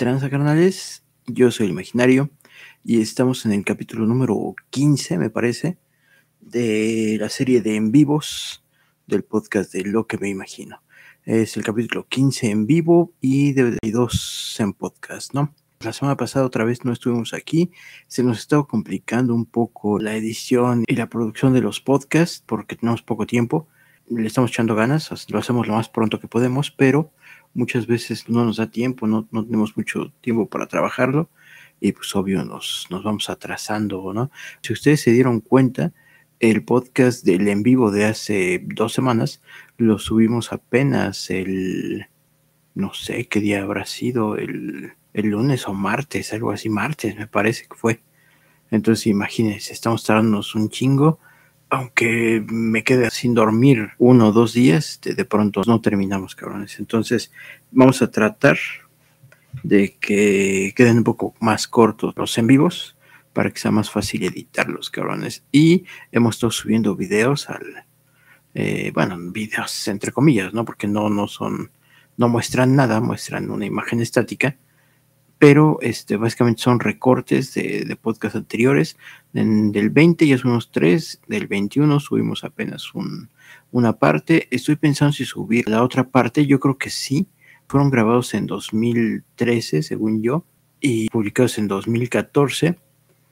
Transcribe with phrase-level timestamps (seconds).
[0.00, 1.04] tranza, carnales?
[1.26, 2.30] Yo soy imaginario
[2.82, 5.76] y estamos en el capítulo número 15, me parece,
[6.40, 8.64] de la serie de en vivos
[9.06, 10.82] del podcast de Lo que me imagino.
[11.26, 15.54] Es el capítulo 15 en vivo y de 2 en podcast, ¿no?
[15.80, 17.70] La semana pasada otra vez no estuvimos aquí,
[18.06, 22.74] se nos estaba complicando un poco la edición y la producción de los podcasts porque
[22.74, 23.68] tenemos poco tiempo.
[24.08, 27.12] Le estamos echando ganas, lo hacemos lo más pronto que podemos, pero
[27.54, 31.30] muchas veces no nos da tiempo, no, no tenemos mucho tiempo para trabajarlo
[31.80, 34.30] y pues obvio nos, nos vamos atrasando, ¿no?
[34.62, 35.92] Si ustedes se dieron cuenta,
[36.38, 39.42] el podcast del en vivo de hace dos semanas
[39.76, 42.06] lo subimos apenas el,
[42.74, 47.26] no sé qué día habrá sido, el, el lunes o martes, algo así, martes me
[47.26, 48.02] parece que fue.
[48.70, 51.18] Entonces imagínense, estamos tardándonos un chingo
[51.70, 56.78] aunque me quede sin dormir uno o dos días, de, de pronto no terminamos, cabrones.
[56.78, 57.32] Entonces
[57.70, 58.58] vamos a tratar
[59.62, 62.96] de que queden un poco más cortos los en vivos
[63.32, 65.44] para que sea más fácil editarlos, cabrones.
[65.52, 67.84] Y hemos estado subiendo videos al,
[68.54, 70.64] eh, bueno, videos entre comillas, ¿no?
[70.64, 71.70] Porque no, no son,
[72.16, 74.56] no muestran nada, muestran una imagen estática,
[75.40, 78.98] pero este, básicamente son recortes de, de podcast anteriores.
[79.32, 83.30] Del 20 ya unos tres, del 21 subimos apenas un,
[83.72, 84.48] una parte.
[84.50, 87.26] Estoy pensando si subir la otra parte, yo creo que sí.
[87.68, 90.44] Fueron grabados en 2013, según yo,
[90.78, 92.76] y publicados en 2014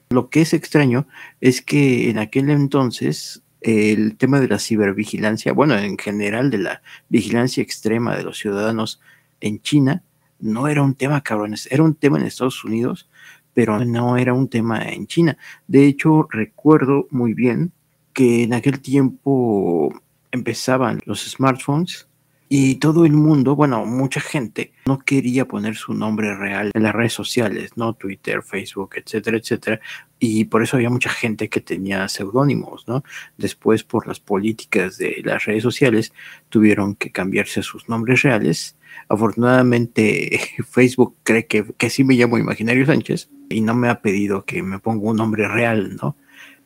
[0.09, 1.07] lo que es extraño
[1.39, 6.81] es que en aquel entonces el tema de la cibervigilancia, bueno, en general de la
[7.09, 8.99] vigilancia extrema de los ciudadanos
[9.39, 10.01] en China,
[10.39, 13.09] no era un tema, cabrones, era un tema en Estados Unidos,
[13.53, 15.37] pero no era un tema en China.
[15.67, 17.71] De hecho, recuerdo muy bien
[18.13, 19.93] que en aquel tiempo
[20.31, 22.09] empezaban los smartphones
[22.51, 26.95] y todo el mundo, bueno, mucha gente no quería poner su nombre real en las
[26.95, 27.93] redes sociales, ¿no?
[27.93, 29.79] Twitter, Facebook, etcétera, etcétera.
[30.17, 33.03] Y por eso había mucha gente que tenía seudónimos, ¿no?
[33.37, 36.11] Después, por las políticas de las redes sociales,
[36.49, 38.75] tuvieron que cambiarse sus nombres reales.
[39.07, 40.39] Afortunadamente,
[40.69, 44.61] Facebook cree que, que sí me llamo Imaginario Sánchez y no me ha pedido que
[44.63, 46.15] me ponga un nombre real, ¿no?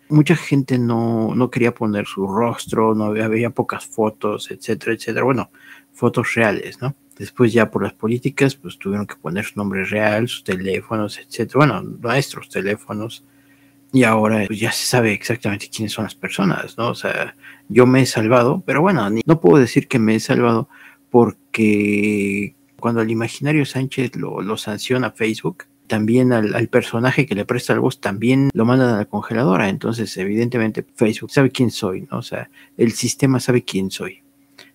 [0.09, 5.23] mucha gente no, no, quería poner su rostro, no había, había, pocas fotos, etcétera, etcétera.
[5.23, 5.51] Bueno,
[5.91, 6.95] fotos reales, ¿no?
[7.17, 11.57] Después ya por las políticas, pues tuvieron que poner su nombre real, sus teléfonos, etcétera.
[11.57, 13.23] Bueno, nuestros teléfonos.
[13.91, 16.89] Y ahora pues ya se sabe exactamente quiénes son las personas, ¿no?
[16.89, 17.35] O sea,
[17.69, 20.67] yo me he salvado, pero bueno, no puedo decir que me he salvado
[21.13, 27.45] porque cuando el imaginario Sánchez lo, lo sanciona Facebook, también al, al, personaje que le
[27.45, 29.69] presta la voz también lo mandan a la congeladora.
[29.69, 32.17] Entonces, evidentemente, Facebook sabe quién soy, ¿no?
[32.17, 34.23] O sea, el sistema sabe quién soy.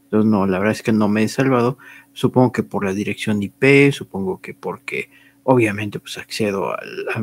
[0.05, 1.76] Entonces, no, la verdad es que no me he salvado.
[2.12, 5.11] Supongo que por la dirección IP, supongo que porque
[5.43, 6.79] obviamente pues accedo a,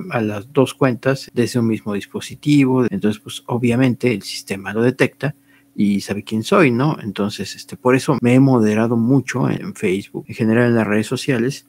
[0.09, 2.83] a, las dos cuentas desde un mismo dispositivo.
[2.89, 5.35] Entonces, pues obviamente el sistema lo detecta
[5.75, 6.97] y sabe quién soy, ¿no?
[7.01, 11.07] Entonces, este, por eso me he moderado mucho en Facebook, en general en las redes
[11.07, 11.67] sociales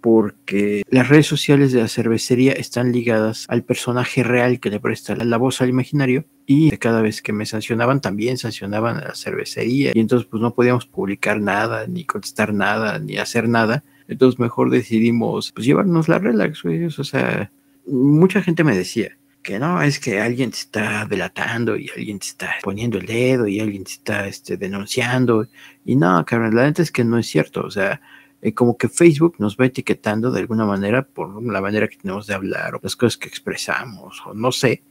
[0.00, 5.16] porque las redes sociales de la cervecería están ligadas al personaje real que le presta
[5.16, 9.92] la voz al imaginario y cada vez que me sancionaban también sancionaban a la cervecería
[9.94, 13.84] y entonces pues no podíamos publicar nada, ni contestar nada, ni hacer nada.
[14.06, 16.84] Entonces mejor decidimos pues llevarnos la relax, güey.
[16.84, 17.50] O sea,
[17.86, 22.26] mucha gente me decía que no, es que alguien te está delatando y alguien te
[22.26, 25.46] está poniendo el dedo y alguien te está este, denunciando.
[25.84, 27.62] Y no, cabrón, la neta es que no es cierto.
[27.62, 28.00] O sea,
[28.42, 32.26] eh, como que Facebook nos va etiquetando de alguna manera por la manera que tenemos
[32.26, 34.82] de hablar o las cosas que expresamos o no sé.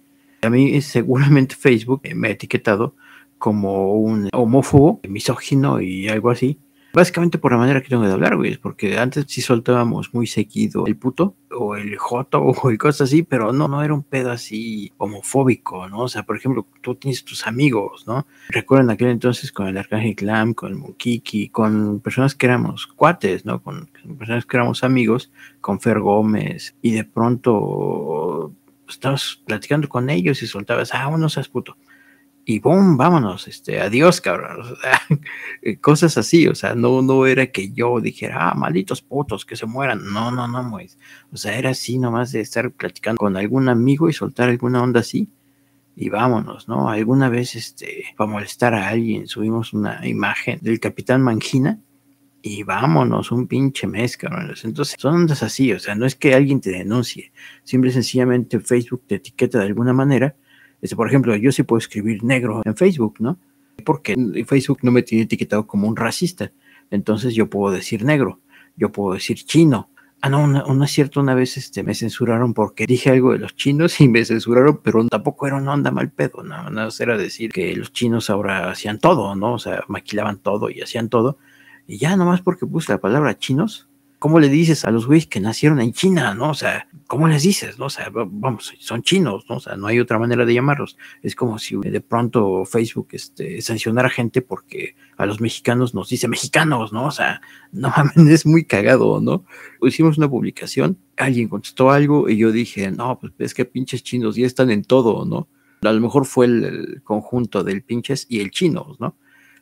[0.42, 2.96] A mí seguramente Facebook me ha etiquetado
[3.38, 6.60] como un homófobo, misógino y algo así.
[6.98, 10.88] Básicamente por la manera que tengo de hablar, güey, porque antes sí soltábamos muy seguido
[10.88, 14.92] el puto o el joto o cosas así, pero no, no era un pedo así
[14.98, 16.00] homofóbico, ¿no?
[16.00, 18.26] O sea, por ejemplo, tú tienes tus amigos, ¿no?
[18.50, 23.46] Recuerden aquel entonces con el Arcángel Clam, con el Mukiki, con personas que éramos cuates,
[23.46, 23.62] ¿no?
[23.62, 28.54] Con, personas que éramos amigos, con Fer Gómez, y de pronto
[28.90, 31.78] estabas platicando con ellos y soltabas, ah, no seas puto
[32.50, 34.62] y boom, vámonos, este, adiós, cabrón.
[34.62, 35.02] O sea,
[35.82, 39.66] cosas así, o sea, no, no era que yo dijera, ah, malditos putos, que se
[39.66, 40.14] mueran.
[40.14, 40.98] No, no, no, pues.
[41.30, 45.02] O sea, era así nomás de estar platicando con algún amigo y soltar alguna onda
[45.02, 45.30] así.
[45.94, 46.88] Y vámonos, ¿no?
[46.88, 51.82] Alguna vez, este, para molestar a alguien, subimos una imagen del Capitán Mangina
[52.42, 54.54] y vámonos, un pinche mes, cabrón.
[54.64, 57.34] Entonces, son ondas así, o sea, no es que alguien te denuncie,
[57.66, 60.38] simple y sencillamente Facebook te etiqueta de alguna manera
[60.96, 63.40] por ejemplo, yo sí puedo escribir negro en Facebook, ¿no?
[63.84, 64.16] Porque
[64.46, 66.52] Facebook no me tiene etiquetado como un racista.
[66.92, 68.40] Entonces yo puedo decir negro,
[68.76, 69.90] yo puedo decir chino.
[70.20, 73.56] Ah, no, no es cierto, una vez este, me censuraron porque dije algo de los
[73.56, 77.52] chinos y me censuraron, pero tampoco era una onda mal pedo, no, no era decir
[77.52, 79.54] que los chinos ahora hacían todo, ¿no?
[79.54, 81.38] O sea, maquilaban todo y hacían todo.
[81.86, 83.87] Y ya nomás porque puse la palabra chinos,
[84.20, 86.50] ¿cómo le dices a los güeyes que nacieron en China, no?
[86.50, 87.86] O sea, ¿cómo les dices, no?
[87.86, 89.58] O sea, vamos, son chinos, ¿no?
[89.58, 90.98] O sea, no hay otra manera de llamarlos.
[91.22, 96.28] Es como si de pronto Facebook este, sancionara gente porque a los mexicanos nos dice
[96.28, 97.06] mexicanos, ¿no?
[97.06, 99.46] O sea, no mames, es muy cagado, ¿no?
[99.82, 104.36] Hicimos una publicación, alguien contestó algo y yo dije, no, pues es que pinches chinos
[104.36, 105.48] ya están en todo, ¿no?
[105.82, 109.16] A lo mejor fue el, conjunto del pinches y el chino, ¿no?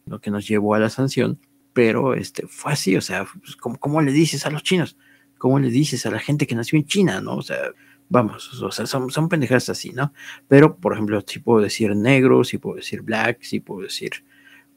[0.06, 1.40] Lo que nos llevó a la sanción,
[1.76, 4.98] pero este, fue así, o sea, pues, ¿cómo, le dices a los chinos?
[5.38, 7.36] ¿Cómo le dices a la gente que nació en China, no?
[7.36, 7.58] O sea,
[8.08, 10.14] vamos, o sea, son, son pendejadas así, ¿no?
[10.48, 14.12] Pero, por ejemplo, si puedo decir negro, si puedo decir black, si puedo decir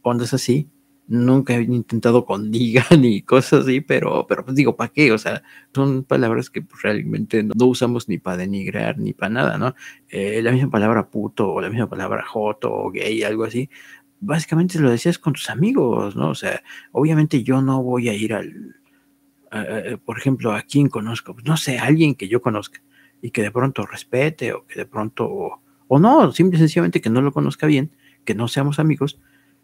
[0.02, 0.68] ondas así,
[1.08, 5.10] nunca he intentado con diga ni cosas así, pero, pero pues digo, ¿para qué?
[5.12, 5.42] O sea,
[5.74, 9.74] son palabras que pues, realmente no, usamos ni para denigrar ni para nada, ¿no?
[10.08, 13.70] Eh, la misma palabra puto o la misma palabra joto o gay, algo así,
[14.20, 16.30] básicamente lo decías con tus amigos, ¿no?
[16.30, 18.76] O sea, obviamente yo no voy a ir al,
[20.04, 22.82] por ejemplo, a quien conozco, no sé, alguien que yo conozca
[23.22, 27.10] y que de pronto respete o que de pronto, o no, simple y sencillamente que
[27.10, 27.90] no lo conozca bien,
[28.24, 29.18] que no seamos amigos,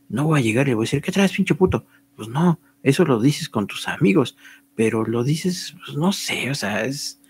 [0.09, 1.87] no voy a llegar y le voy a decir, ¿qué traes, pinche puto?
[2.17, 4.37] Pues no, eso lo dices con tus amigos,
[4.75, 7.21] pero lo dices, pues no sé, o sea, es,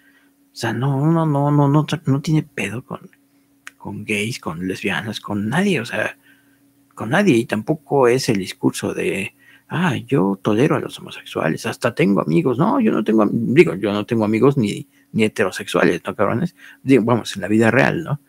[0.52, 3.00] o sea, no, no, no, no, no, no tiene pedo con,
[3.76, 6.16] con gays, con lesbianas, con nadie, o sea,
[6.94, 9.34] con nadie, y tampoco es el discurso de,
[9.68, 13.92] ah, yo tolero a los homosexuales, hasta tengo amigos, no, yo no tengo, digo, yo
[13.92, 16.54] no tengo amigos ni, ni heterosexuales, ¿no, cabrones?
[16.82, 18.20] Digo, vamos, en la vida real, ¿no?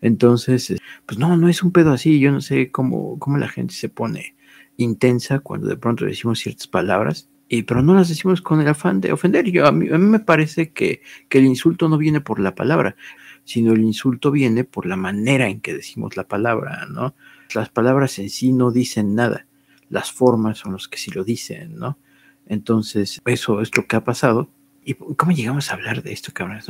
[0.00, 2.20] Entonces, eh, pues no, no es un pedo así.
[2.20, 4.34] Yo no sé cómo, cómo la gente se pone
[4.76, 9.00] intensa cuando de pronto decimos ciertas palabras, y, pero no las decimos con el afán
[9.00, 9.50] de ofender.
[9.50, 12.54] Yo, a, mí, a mí me parece que, que el insulto no viene por la
[12.54, 12.96] palabra,
[13.44, 17.14] sino el insulto viene por la manera en que decimos la palabra, ¿no?
[17.54, 19.46] Las palabras en sí no dicen nada,
[19.88, 21.98] las formas son los que sí lo dicen, ¿no?
[22.46, 24.50] Entonces, eso es lo que ha pasado
[24.84, 26.60] ¿Y cómo llegamos a hablar de esto, cabrón?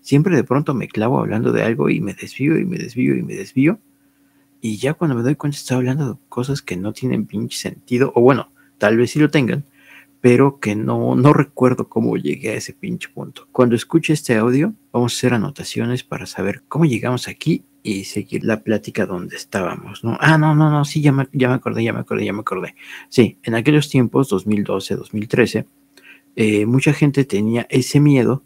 [0.00, 3.22] siempre de pronto me clavo hablando de algo y me desvío y me desvío y
[3.22, 3.80] me desvío.
[4.60, 8.12] Y ya cuando me doy cuenta estoy hablando de cosas que no tienen pinche sentido,
[8.14, 9.64] o bueno, tal vez sí lo tengan,
[10.20, 13.48] pero que no, no recuerdo cómo llegué a ese pinche punto.
[13.52, 18.44] Cuando escuche este audio, vamos a hacer anotaciones para saber cómo llegamos aquí y seguir
[18.44, 20.18] la plática donde estábamos, ¿no?
[20.20, 22.40] Ah, no, no, no, sí, ya me, ya me acordé, ya me acordé, ya me
[22.40, 22.74] acordé.
[23.08, 25.66] Sí, en aquellos tiempos, 2012, 2013,
[26.36, 28.42] eh, mucha gente tenía ese miedo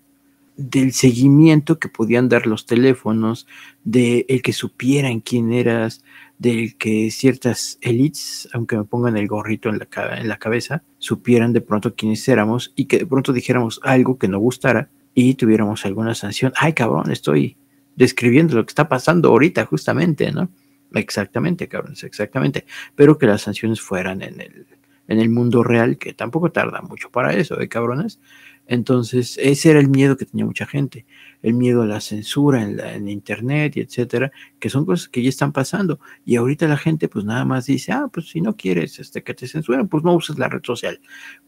[0.56, 3.48] del seguimiento que podían dar los teléfonos,
[3.82, 6.04] de el que supieran quién eras,
[6.38, 11.52] del que ciertas elites, aunque me pongan el gorrito en la, en la cabeza, supieran
[11.52, 15.84] de pronto quiénes éramos y que de pronto dijéramos algo que no gustara y tuviéramos
[15.84, 16.52] alguna sanción.
[16.56, 17.56] Ay, cabrón, estoy
[17.96, 20.50] describiendo lo que está pasando ahorita justamente, ¿no?
[20.94, 22.66] Exactamente, cabrón, exactamente.
[22.94, 24.66] Pero que las sanciones fueran en el,
[25.08, 28.20] en el mundo real, que tampoco tarda mucho para eso, ¿eh, cabrones?
[28.66, 31.04] Entonces, ese era el miedo que tenía mucha gente,
[31.42, 34.30] el miedo a la censura en, la, en Internet y etcétera,
[34.60, 35.98] que son cosas que ya están pasando.
[36.24, 39.34] Y ahorita la gente, pues nada más dice, ah, pues si no quieres este, que
[39.34, 41.00] te censuren, pues no uses la red social.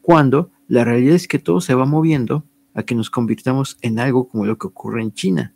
[0.03, 4.29] Cuando la realidad es que todo se va moviendo a que nos convirtamos en algo
[4.29, 5.54] como lo que ocurre en China,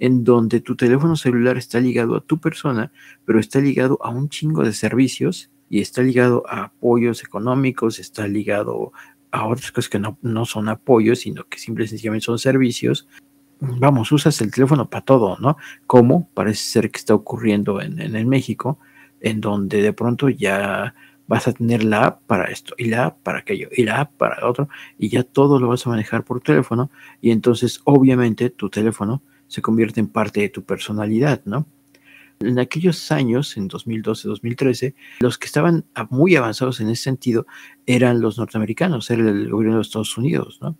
[0.00, 2.90] en donde tu teléfono celular está ligado a tu persona,
[3.26, 8.26] pero está ligado a un chingo de servicios y está ligado a apoyos económicos, está
[8.26, 8.92] ligado
[9.30, 13.06] a otras cosas que no, no son apoyos, sino que simple y sencillamente son servicios.
[13.60, 15.58] Vamos, usas el teléfono para todo, ¿no?
[15.86, 18.78] Como parece ser que está ocurriendo en, en, México,
[19.20, 20.94] en donde de pronto ya
[21.26, 24.12] vas a tener la app para esto y la app para aquello y la app
[24.16, 26.90] para otro y ya todo lo vas a manejar por teléfono
[27.20, 31.66] y entonces obviamente tu teléfono se convierte en parte de tu personalidad, ¿no?
[32.38, 37.46] En aquellos años, en 2012, 2013, los que estaban muy avanzados en ese sentido
[37.84, 40.76] eran los norteamericanos, era el gobierno de Estados Unidos, ¿no?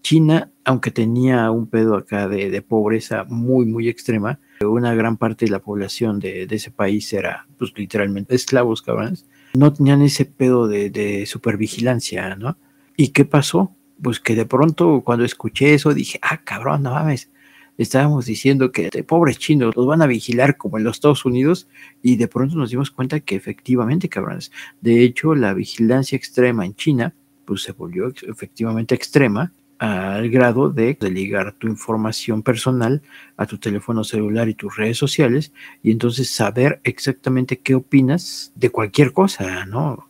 [0.00, 5.50] China, aunque tenía un pedo acá de, pobreza muy, muy extrema, una gran parte de
[5.50, 10.90] la población de, ese país era, pues, literalmente esclavos, cabrones, no tenían ese pedo de,
[10.90, 12.56] de supervigilancia, ¿no?
[12.96, 13.74] ¿Y qué pasó?
[14.00, 17.30] Pues que de pronto cuando escuché eso dije, ah, cabrón, no mames,
[17.78, 21.68] estábamos diciendo que pobres chinos los van a vigilar como en los Estados Unidos
[22.02, 26.74] y de pronto nos dimos cuenta que efectivamente, cabrones, de hecho la vigilancia extrema en
[26.74, 27.14] China
[27.44, 33.02] pues se volvió efectivamente extrema al grado de, de ligar tu información personal
[33.36, 35.52] a tu teléfono celular y tus redes sociales
[35.82, 40.08] y entonces saber exactamente qué opinas de cualquier cosa, ¿no?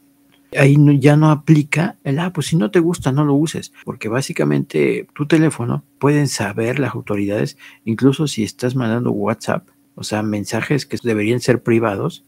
[0.56, 4.08] Ahí ya no aplica el, ah, pues si no te gusta, no lo uses, porque
[4.08, 10.86] básicamente tu teléfono pueden saber las autoridades, incluso si estás mandando WhatsApp, o sea, mensajes
[10.86, 12.24] que deberían ser privados,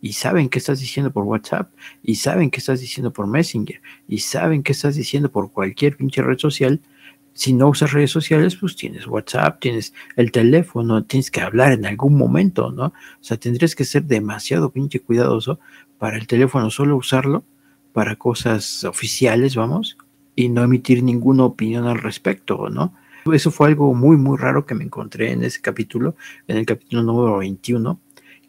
[0.00, 1.72] y saben qué estás diciendo por WhatsApp,
[2.02, 6.22] y saben qué estás diciendo por Messenger, y saben qué estás diciendo por cualquier pinche
[6.22, 6.80] red social.
[7.32, 11.86] Si no usas redes sociales, pues tienes WhatsApp, tienes el teléfono, tienes que hablar en
[11.86, 12.86] algún momento, ¿no?
[12.86, 15.60] O sea, tendrías que ser demasiado pinche cuidadoso
[15.98, 17.44] para el teléfono, solo usarlo
[17.98, 19.98] para cosas oficiales, vamos,
[20.36, 22.94] y no emitir ninguna opinión al respecto, ¿no?
[23.32, 26.14] Eso fue algo muy, muy raro que me encontré en ese capítulo,
[26.46, 28.00] en el capítulo número 21,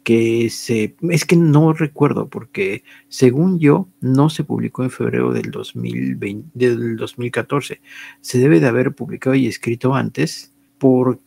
[0.04, 5.50] que se, es que no recuerdo, porque según yo, no se publicó en febrero del,
[5.50, 7.80] 2020, del 2014.
[8.20, 11.24] Se debe de haber publicado y escrito antes, porque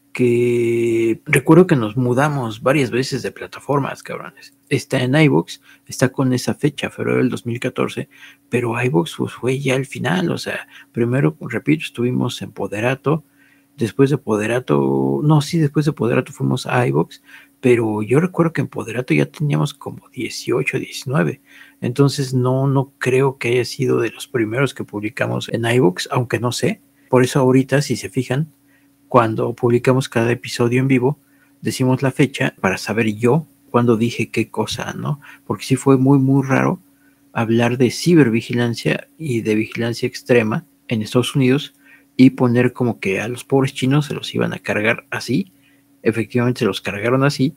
[1.25, 4.53] recuerdo que nos mudamos varias veces de plataformas, cabrones.
[4.69, 8.09] Está en iVoox, está con esa fecha, febrero del 2014,
[8.49, 13.23] pero iVoox pues, fue ya el final, o sea, primero, repito, estuvimos en Poderato,
[13.77, 17.21] después de Poderato, no, sí, después de Poderato fuimos a iVoox,
[17.59, 21.41] pero yo recuerdo que en Poderato ya teníamos como 18, 19.
[21.79, 26.39] Entonces no, no creo que haya sido de los primeros que publicamos en iVoox, aunque
[26.39, 26.81] no sé.
[27.09, 28.51] Por eso ahorita, si se fijan,
[29.13, 31.19] cuando publicamos cada episodio en vivo,
[31.61, 35.21] decimos la fecha para saber yo cuándo dije qué cosa, ¿no?
[35.45, 36.79] Porque sí fue muy, muy raro
[37.31, 41.75] hablar de cibervigilancia y de vigilancia extrema en Estados Unidos
[42.17, 45.53] y poner como que a los pobres chinos se los iban a cargar así
[46.01, 47.55] efectivamente se los cargaron así,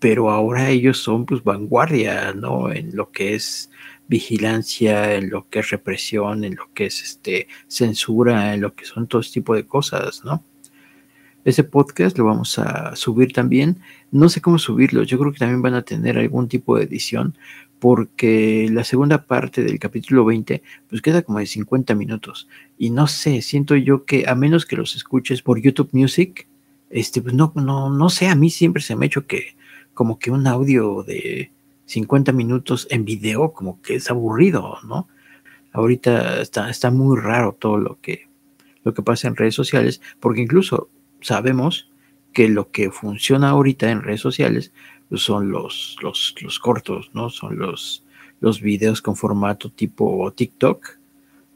[0.00, 2.72] pero ahora ellos son pues vanguardia, ¿no?
[2.72, 3.70] En lo que es
[4.08, 8.84] vigilancia, en lo que es represión, en lo que es este censura, en lo que
[8.84, 10.42] son todo este tipo de cosas, ¿no?
[11.44, 13.78] Ese podcast lo vamos a subir también.
[14.12, 15.02] No sé cómo subirlo.
[15.02, 17.36] Yo creo que también van a tener algún tipo de edición
[17.80, 22.46] porque la segunda parte del capítulo 20 pues queda como de 50 minutos.
[22.78, 26.46] Y no sé, siento yo que a menos que los escuches por YouTube Music,
[26.90, 29.56] este, pues no, no, no sé, a mí siempre se me ha hecho que
[29.94, 31.50] como que un audio de
[31.86, 35.08] 50 minutos en video como que es aburrido, ¿no?
[35.72, 38.28] Ahorita está, está muy raro todo lo que,
[38.84, 40.88] lo que pasa en redes sociales, porque incluso
[41.22, 41.90] sabemos
[42.32, 44.72] que lo que funciona ahorita en redes sociales
[45.08, 47.28] pues son los, los, los cortos, ¿no?
[47.30, 48.04] Son los,
[48.40, 51.02] los videos con formato tipo TikTok,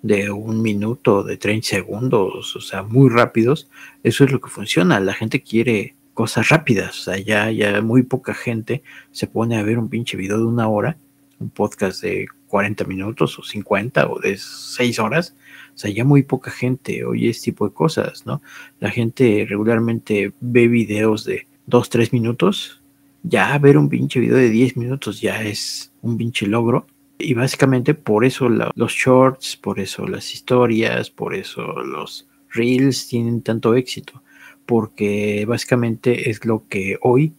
[0.06, 3.68] de un minuto, de 30 segundos, o sea, muy rápidos,
[4.02, 5.00] eso es lo que funciona.
[5.00, 9.62] La gente quiere cosas rápidas, o sea, ya, ya muy poca gente se pone a
[9.62, 10.96] ver un pinche video de una hora,
[11.38, 15.34] un podcast de 40 minutos o 50 o de 6 horas,
[15.76, 18.40] o sea, ya muy poca gente oye este tipo de cosas, ¿no?
[18.80, 22.80] La gente regularmente ve videos de 2, 3 minutos,
[23.22, 26.86] ya ver un pinche video de 10 minutos ya es un pinche logro
[27.18, 33.42] y básicamente por eso los shorts, por eso las historias, por eso los reels tienen
[33.42, 34.22] tanto éxito,
[34.64, 37.34] porque básicamente es lo que hoy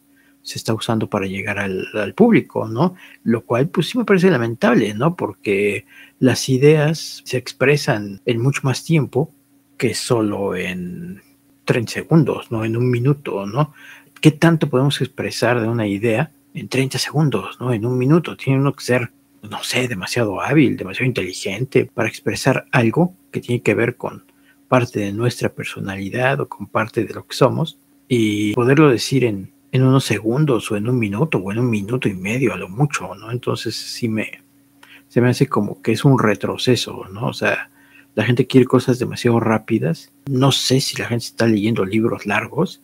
[0.48, 2.96] se está usando para llegar al, público, ¿no?
[3.24, 5.18] Lo cual pues sí me parece lamentable, ¿no?
[5.18, 5.86] Porque
[6.20, 9.30] las ideas se expresan en mucho más tiempo
[9.78, 11.22] que solo en
[11.66, 12.64] 30 segundos, ¿no?
[12.64, 13.74] En un minuto, ¿no?
[14.22, 17.74] ¿Qué tanto podemos expresar de una idea en 30 segundos, ¿no?
[17.74, 18.38] En un minuto.
[18.38, 19.12] Tiene uno que ser
[19.50, 24.24] no sé, demasiado hábil, demasiado inteligente para expresar algo que tiene que ver con
[24.70, 29.52] parte de nuestra personalidad o con parte de lo que somos y poderlo decir en,
[29.78, 32.70] en unos segundos o en un minuto o en un minuto y medio a lo
[32.70, 33.32] mucho, ¿no?
[33.32, 34.44] Entonces sí me,
[35.08, 37.28] se me hace como que es un retroceso, ¿no?
[37.28, 37.70] O sea,
[38.16, 40.12] la gente quiere cosas demasiado rápidas.
[40.26, 42.82] No sé si la gente está leyendo libros largos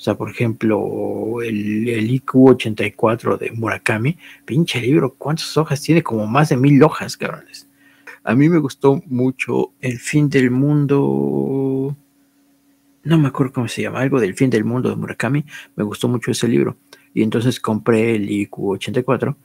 [0.00, 4.16] o sea, por ejemplo, el, IQ 84 de Murakami,
[4.46, 6.02] pinche libro, ¿cuántas hojas tiene?
[6.02, 7.68] Como más de mil hojas, cabrones.
[8.24, 11.94] A mí me gustó mucho El fin del mundo.
[13.02, 15.44] No me acuerdo cómo se llama, algo del fin del mundo de Murakami.
[15.76, 16.76] Me gustó mucho ese libro.
[17.14, 19.36] Y entonces compré el IQ 84.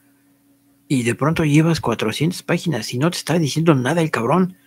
[0.88, 4.58] Y de pronto llevas 400 páginas y no te está diciendo nada el cabrón.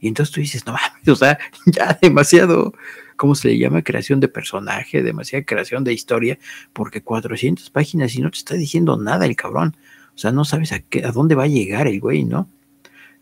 [0.00, 2.72] Y entonces tú dices, no mames, o sea, ya demasiado
[3.16, 3.82] ¿cómo se le llama?
[3.82, 6.38] Creación de personaje, demasiada creación de historia,
[6.72, 9.76] porque 400 páginas y no te está diciendo nada el cabrón.
[10.14, 12.48] O sea, no sabes a, qué, a dónde va a llegar el güey, ¿no?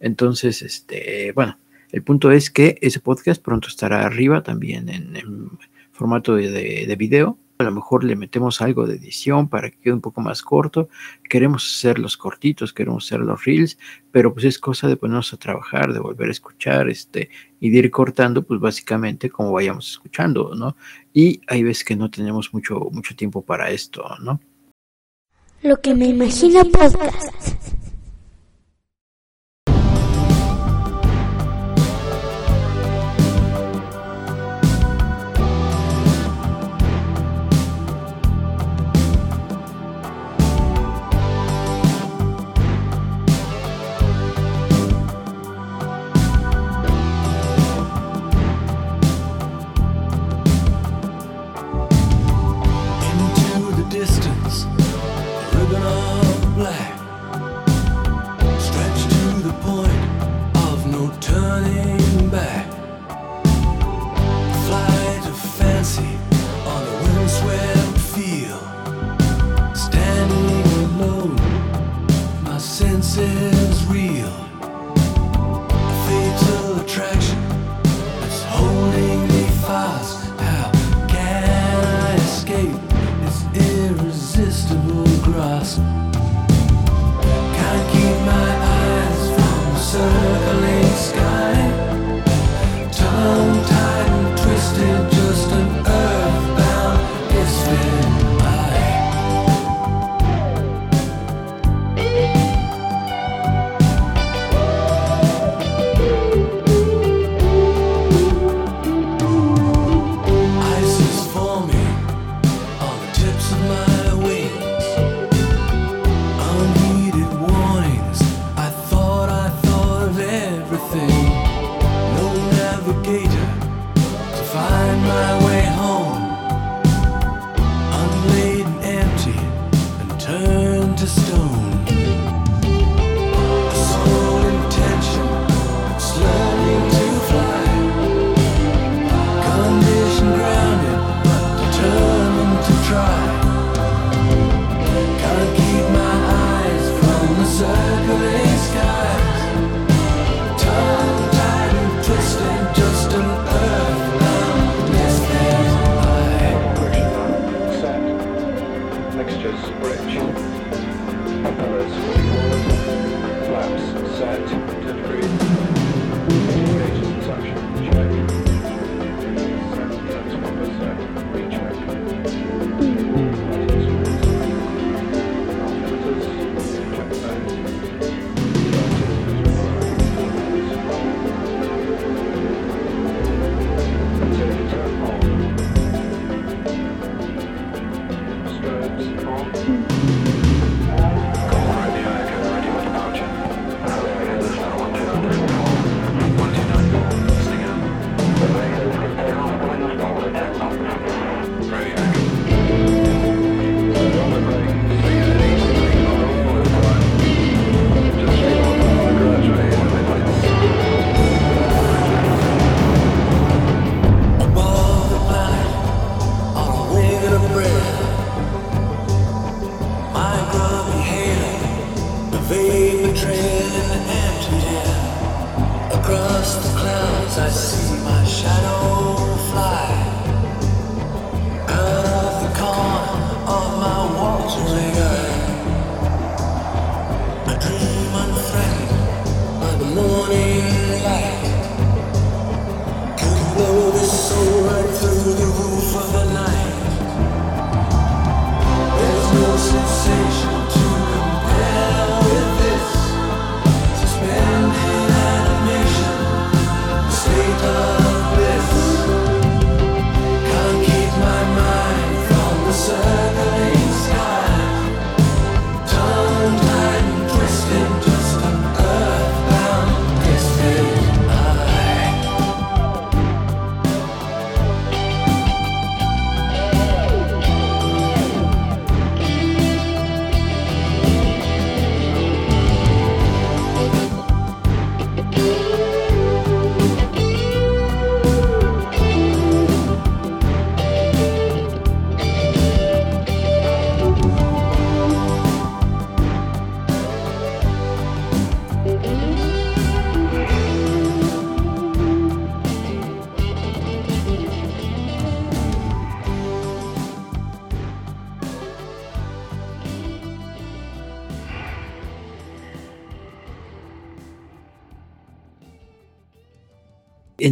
[0.00, 1.58] Entonces, este, bueno,
[1.94, 5.50] el punto es que ese podcast pronto estará arriba también en,
[5.92, 6.50] formato de,
[6.86, 10.20] de video a lo mejor le metemos algo de edición para que quede un poco
[10.20, 10.88] más corto.
[11.28, 13.78] Queremos hacer los cortitos, queremos hacer los reels,
[14.10, 17.30] pero pues es cosa de ponernos a trabajar, de volver a escuchar, este,
[17.60, 20.76] y de ir cortando, pues básicamente como vayamos escuchando, ¿no?
[21.12, 24.40] Y hay veces que no tenemos mucho, mucho tiempo para esto, ¿no?
[25.62, 27.73] Lo que me imagino podcast.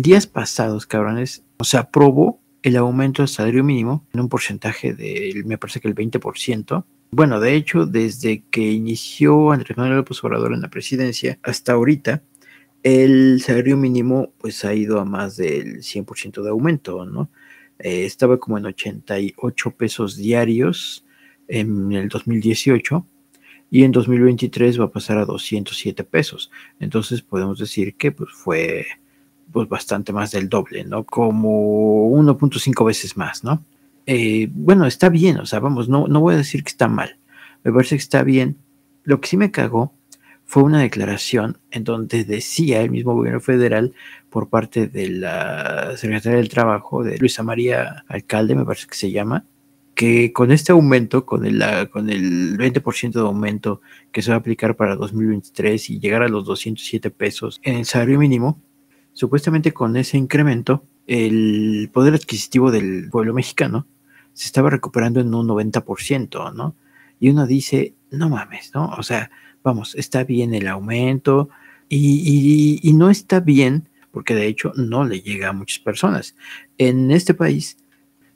[0.03, 5.59] Días pasados, cabrones, se aprobó el aumento del salario mínimo en un porcentaje del, me
[5.59, 6.85] parece que el 20%.
[7.13, 12.21] Bueno, de hecho, desde que inició Andrés Manuel López Obrador en la presidencia hasta ahorita,
[12.83, 17.31] el salario mínimo pues ha ido a más del 100% de aumento, ¿no?
[17.79, 21.07] Eh, estaba como en 88 pesos diarios
[21.47, 23.07] en el 2018
[23.71, 26.51] y en 2023 va a pasar a 207 pesos.
[26.81, 28.85] Entonces podemos decir que pues fue
[29.51, 31.05] pues bastante más del doble, ¿no?
[31.05, 33.65] Como 1.5 veces más, ¿no?
[34.07, 37.19] Eh, bueno, está bien, o sea, vamos, no, no voy a decir que está mal,
[37.63, 38.57] me parece que está bien.
[39.05, 39.93] Lo que sí me cagó
[40.45, 43.95] fue una declaración en donde decía el mismo gobierno federal
[44.31, 49.11] por parte de la Secretaría del Trabajo, de Luisa María Alcalde, me parece que se
[49.11, 49.47] llama,
[49.95, 54.39] que con este aumento, con el, con el 20% de aumento que se va a
[54.41, 58.61] aplicar para 2023 y llegar a los 207 pesos en salario mínimo,
[59.13, 63.87] supuestamente con ese incremento, el poder adquisitivo del pueblo mexicano
[64.33, 66.75] se estaba recuperando en un 90%, ¿no?
[67.21, 68.87] Y uno dice, no mames, ¿no?
[68.99, 69.31] O sea,
[69.63, 71.49] vamos, está bien el aumento
[71.89, 76.37] y, no está bien porque de hecho no le llega a muchas personas.
[76.79, 77.79] En este país,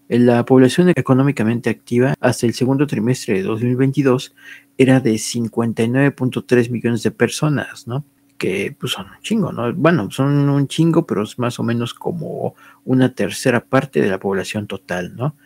[0.09, 4.35] la población económicamente activa hasta el segundo trimestre de 2022
[4.79, 8.05] era de 59.3 millones de personas, ¿no?
[8.39, 9.73] Que pues son un chingo, ¿no?
[9.75, 14.19] Bueno, son un chingo, pero es más o menos como una tercera parte de la
[14.19, 15.37] población total, ¿no?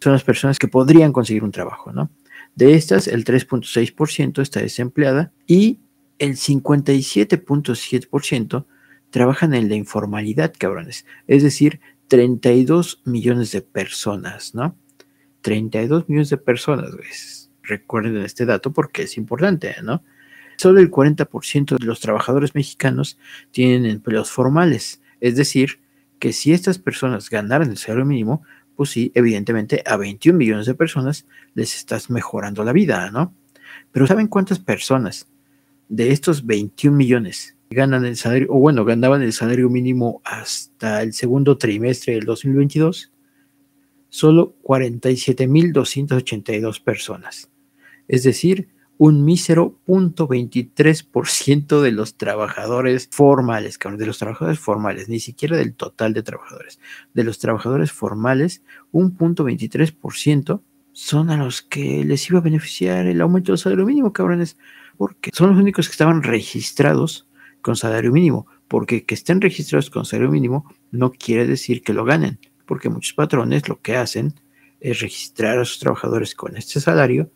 [0.00, 2.10] Son las personas que podrían conseguir un trabajo, ¿no?
[2.54, 5.80] De estas, el 3.6% está desempleada y
[6.18, 8.66] el 57.7%
[9.10, 11.06] trabajan en la informalidad, cabrones.
[11.26, 14.76] Es decir, 32 millones de personas, ¿no?
[15.42, 17.06] 32 millones de personas, güey.
[17.62, 20.02] Recuerden este dato porque es importante, ¿no?
[20.58, 23.16] Solo el 40% de los trabajadores mexicanos
[23.52, 25.00] tienen empleos formales.
[25.20, 25.78] Es decir,
[26.18, 28.42] que si estas personas ganaran el salario mínimo,
[28.74, 33.32] pues sí, evidentemente a 21 millones de personas les estás mejorando la vida, ¿no?
[33.92, 35.28] Pero ¿saben cuántas personas
[35.88, 41.12] de estos 21 millones ganan el salario, o bueno, ganaban el salario mínimo hasta el
[41.12, 43.12] segundo trimestre del 2022?
[44.08, 47.48] Solo 47.282 personas.
[48.08, 55.56] Es decir, un mísero 0.23% de los trabajadores formales, de los trabajadores formales, ni siquiera
[55.56, 56.80] del total de trabajadores,
[57.14, 60.60] de los trabajadores formales, un punto 23%
[60.92, 64.56] son a los que les iba a beneficiar el aumento del salario mínimo, cabrones,
[64.96, 67.28] porque son los únicos que estaban registrados
[67.62, 72.04] con salario mínimo, porque que estén registrados con salario mínimo no quiere decir que lo
[72.04, 74.34] ganen, porque muchos patrones lo que hacen
[74.80, 77.30] es registrar a sus trabajadores con este salario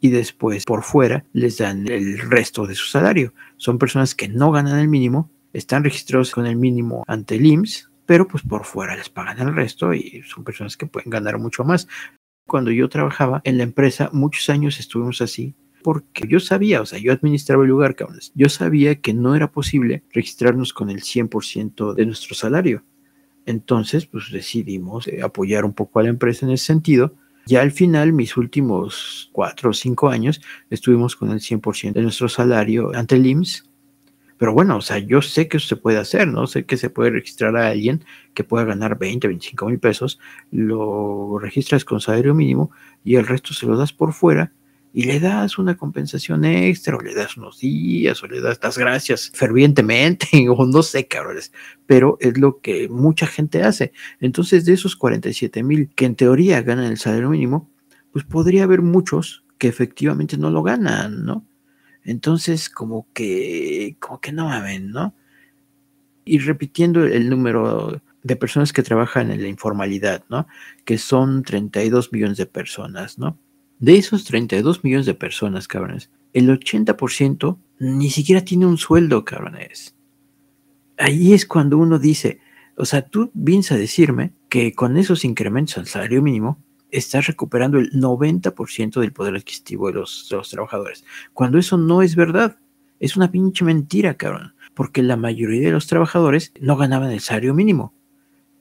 [0.00, 3.34] y después por fuera les dan el resto de su salario.
[3.56, 7.90] Son personas que no ganan el mínimo, están registrados con el mínimo ante el IMSS,
[8.06, 11.64] pero pues por fuera les pagan el resto y son personas que pueden ganar mucho
[11.64, 11.86] más.
[12.46, 16.98] Cuando yo trabajaba en la empresa, muchos años estuvimos así, porque yo sabía, o sea,
[16.98, 18.32] yo administraba el lugar, cabrones.
[18.34, 22.82] Yo sabía que no era posible registrarnos con el 100% de nuestro salario.
[23.46, 27.14] Entonces, pues decidimos eh, apoyar un poco a la empresa en ese sentido.
[27.50, 32.28] Ya al final, mis últimos cuatro o cinco años, estuvimos con el 100% de nuestro
[32.28, 33.68] salario ante el IMSS.
[34.38, 36.46] Pero bueno, o sea, yo sé que eso se puede hacer, ¿no?
[36.46, 40.20] Sé que se puede registrar a alguien que pueda ganar 20, 25 mil pesos,
[40.52, 42.70] lo registras con salario mínimo
[43.02, 44.52] y el resto se lo das por fuera
[44.92, 48.76] y le das una compensación extra, o le das unos días, o le das las
[48.76, 51.52] gracias fervientemente, o no sé, cabrones,
[51.86, 53.92] pero es lo que mucha gente hace.
[54.20, 57.70] Entonces, de esos 47 mil que en teoría ganan el salario mínimo,
[58.12, 61.46] pues podría haber muchos que efectivamente no lo ganan, ¿no?
[62.02, 65.14] Entonces, como que, como que no mamen, ¿no?
[66.24, 70.48] Y repitiendo el número de personas que trabajan en la informalidad, ¿no?
[70.84, 73.38] Que son 32 millones de personas, ¿no?
[73.80, 79.96] De esos 32 millones de personas, cabrones, el 80% ni siquiera tiene un sueldo, cabrones.
[80.98, 82.40] Ahí es cuando uno dice,
[82.76, 87.78] o sea, tú vienes a decirme que con esos incrementos al salario mínimo estás recuperando
[87.78, 92.58] el 90% del poder adquisitivo de los, trabajadores, cuando eso no es verdad.
[92.98, 97.54] Es una pinche mentira, cabrón, porque la mayoría de los trabajadores no ganaban el salario
[97.54, 97.94] mínimo.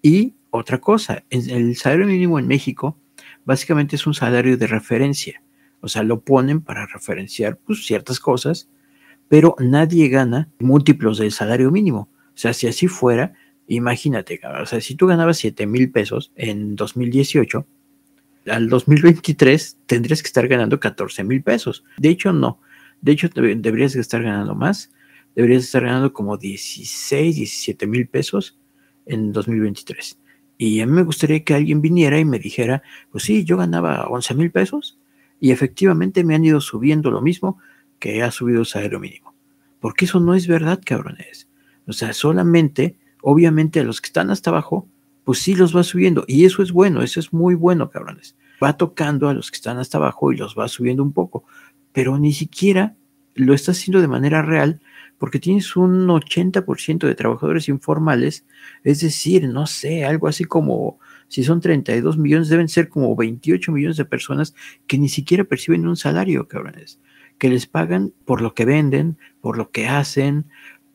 [0.02, 2.98] Y otra cosa, el salario mínimo en México
[3.46, 5.42] básicamente es un salario de referencia.
[5.82, 8.70] O sea, lo ponen para referenciar pues, ciertas cosas,
[9.28, 12.10] pero nadie gana múltiplos del salario mínimo.
[12.28, 13.34] O sea, si así fuera,
[13.68, 17.66] imagínate, o sea, si tú ganabas 7 mil pesos en 2018,
[18.48, 21.84] al 2023 tendrías que estar ganando 14 mil pesos.
[21.98, 22.60] De hecho, no.
[23.02, 24.92] De hecho, deberías estar ganando más.
[25.36, 28.58] Deberías estar ganando como 16, 17 mil pesos
[29.06, 30.18] en 2023.
[30.62, 34.08] Y a mí me gustaría que alguien viniera y me dijera, pues sí, yo ganaba
[34.10, 35.00] 11 mil pesos
[35.40, 37.60] y efectivamente me han ido subiendo lo mismo
[37.98, 39.34] que ha subido el salario mínimo.
[39.80, 41.48] Porque eso no es verdad, cabrones.
[41.88, 44.86] O sea, solamente, obviamente a los que están hasta abajo,
[45.24, 46.26] pues sí los va subiendo.
[46.28, 48.36] Y eso es bueno, eso es muy bueno, cabrones.
[48.62, 51.46] Va tocando a los que están hasta abajo y los va subiendo un poco.
[51.94, 52.98] Pero ni siquiera
[53.34, 54.82] lo está haciendo de manera real
[55.20, 58.46] porque tienes un 80% de trabajadores informales,
[58.84, 63.72] es decir, no sé, algo así como, si son 32 millones, deben ser como 28
[63.72, 64.56] millones de personas
[64.88, 67.00] que ni siquiera perciben un salario, cabrones,
[67.38, 70.46] que les pagan por lo que venden, por lo que hacen,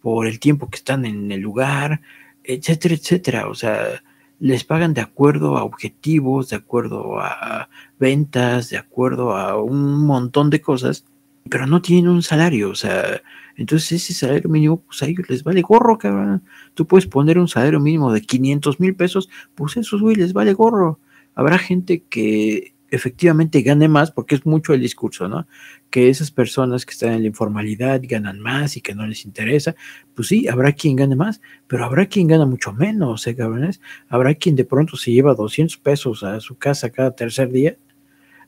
[0.00, 2.00] por el tiempo que están en el lugar,
[2.44, 3.48] etcétera, etcétera.
[3.48, 4.02] O sea,
[4.40, 10.50] les pagan de acuerdo a objetivos, de acuerdo a ventas, de acuerdo a un montón
[10.50, 11.04] de cosas,
[11.50, 13.22] pero no tienen un salario, o sea,
[13.57, 16.42] entonces ese salario mínimo, pues a ellos les vale gorro, cabrón.
[16.74, 20.52] Tú puedes poner un salario mínimo de 500 mil pesos, pues esos güey les vale
[20.54, 20.98] gorro.
[21.35, 25.46] Habrá gente que efectivamente gane más, porque es mucho el discurso, ¿no?
[25.90, 29.74] Que esas personas que están en la informalidad ganan más y que no les interesa,
[30.14, 33.80] pues sí, habrá quien gane más, pero habrá quien gana mucho menos, ¿eh, cabrones?
[34.09, 37.76] Habrá quien de pronto se lleva 200 pesos a su casa cada tercer día,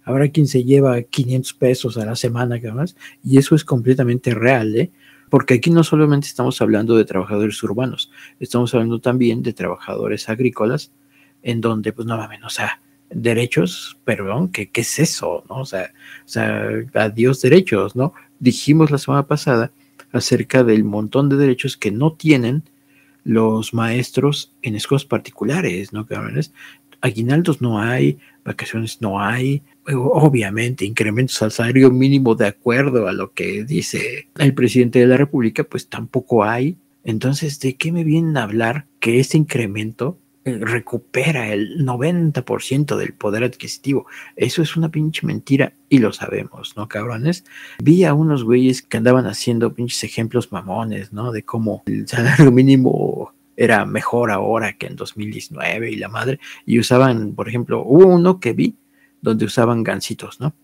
[0.06, 4.74] habrá quien se lleva 500 pesos a la semana, cabrones, y eso es completamente real,
[4.76, 4.90] ¿eh?
[5.28, 10.92] Porque aquí no solamente estamos hablando de trabajadores urbanos, estamos hablando también de trabajadores agrícolas,
[11.42, 15.44] en donde, pues no mames, o sea, derechos, perdón, ¿qué, ¿qué es eso?
[15.48, 15.56] ¿no?
[15.56, 15.92] O sea,
[16.24, 18.14] o sea, adiós derechos, ¿no?
[18.38, 19.72] Dijimos la semana pasada
[20.12, 22.62] acerca del montón de derechos que no tienen
[23.24, 26.06] los maestros en escuelas particulares, ¿no?
[27.00, 33.32] Aguinaldos no hay, vacaciones no hay, obviamente incrementos al salario mínimo de acuerdo a lo
[33.32, 36.76] que dice el presidente de la República, pues tampoco hay.
[37.04, 43.14] Entonces, ¿de qué me vienen a hablar que este incremento eh, recupera el 90% del
[43.14, 44.06] poder adquisitivo.
[44.36, 47.44] Eso es una pinche mentira y lo sabemos, ¿no, cabrones?
[47.82, 51.32] Vi a unos güeyes que andaban haciendo pinches ejemplos mamones, ¿no?
[51.32, 56.78] De cómo el salario mínimo era mejor ahora que en 2019 y la madre, y
[56.78, 58.76] usaban, por ejemplo, hubo uno que vi
[59.20, 60.54] donde usaban gancitos, ¿no?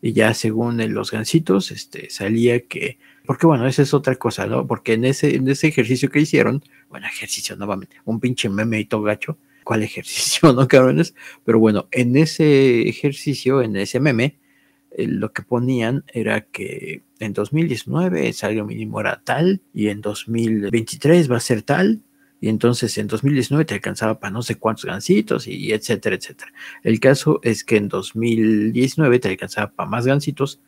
[0.00, 4.66] Y ya según los gancitos, este, salía que porque bueno, esa es otra cosa, ¿no?
[4.66, 8.84] Porque en ese, en ese ejercicio que hicieron, bueno, ejercicio nuevamente, un pinche meme y
[8.84, 11.14] todo gacho, ¿cuál ejercicio, no, cabrones?
[11.44, 14.38] Pero bueno, en ese ejercicio, en ese meme,
[14.90, 20.00] eh, lo que ponían era que en 2019 el salario mínimo era tal y en
[20.00, 22.02] 2023 va a ser tal
[22.42, 26.52] y entonces en 2019 te alcanzaba para no sé cuántos gancitos y etcétera, etcétera.
[26.82, 30.60] El caso es que en 2019 te alcanzaba para más gancitos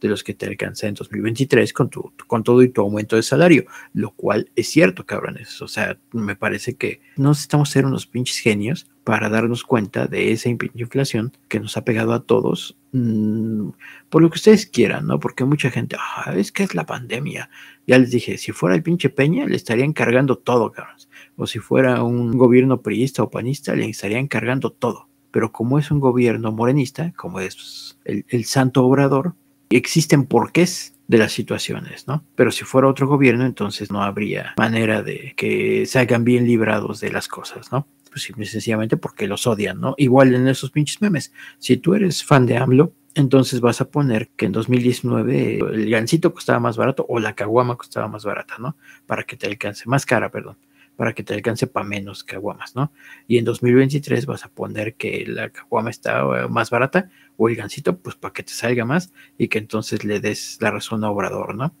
[0.00, 3.22] de los que te alcanza en 2023 con, tu, con todo y tu aumento de
[3.22, 5.62] salario, lo cual es cierto, cabrones.
[5.62, 10.32] O sea, me parece que no estamos ser unos pinches genios para darnos cuenta de
[10.32, 13.70] esa inflación que nos ha pegado a todos, mmm,
[14.08, 15.20] por lo que ustedes quieran, ¿no?
[15.20, 17.50] Porque mucha gente, ah, es que es la pandemia.
[17.86, 21.09] Ya les dije, si fuera el pinche Peña, le estarían cargando todo, cabrones.
[21.40, 25.08] O si fuera un gobierno priista o panista, le estarían cargando todo.
[25.30, 29.32] Pero como es un gobierno morenista, como es el, santo obrador,
[29.70, 32.22] existen porqués de las situaciones, ¿no?
[32.34, 37.00] Pero si fuera otro gobierno, entonces no habría manera de que se hagan bien librados
[37.00, 37.86] de las cosas, ¿no?
[38.10, 39.94] Pues sencillamente porque los odian, ¿no?
[39.96, 41.32] Igual en esos pinches memes.
[41.58, 46.34] Si tú eres fan de AMLO, entonces vas a poner que en 2019 el gancito
[46.34, 48.76] costaba más barato o la caguama costaba más barata, ¿no?
[49.06, 50.58] Para que te alcance, más cara, perdón,
[51.00, 52.92] para que te alcance para menos caguamas, ¿no?
[53.26, 57.08] Y en 2023 vas a poner que la caguama está eh, más barata
[57.38, 60.70] o el gancito, pues para que te salga más y que entonces le des la
[60.70, 61.74] razón a Obrador, ¿no?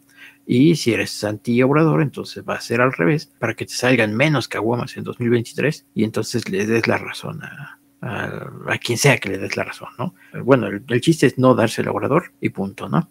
[0.46, 4.48] Y si eres anti-Obrador, entonces va a ser al revés, para que te salgan menos
[4.48, 7.78] caguamas en 2023 y entonces le des la razón a,
[8.82, 10.14] quien sea que le des la razón, ¿no?
[10.42, 13.10] Bueno, el, el chiste es no darse el Obrador y punto, ¿no?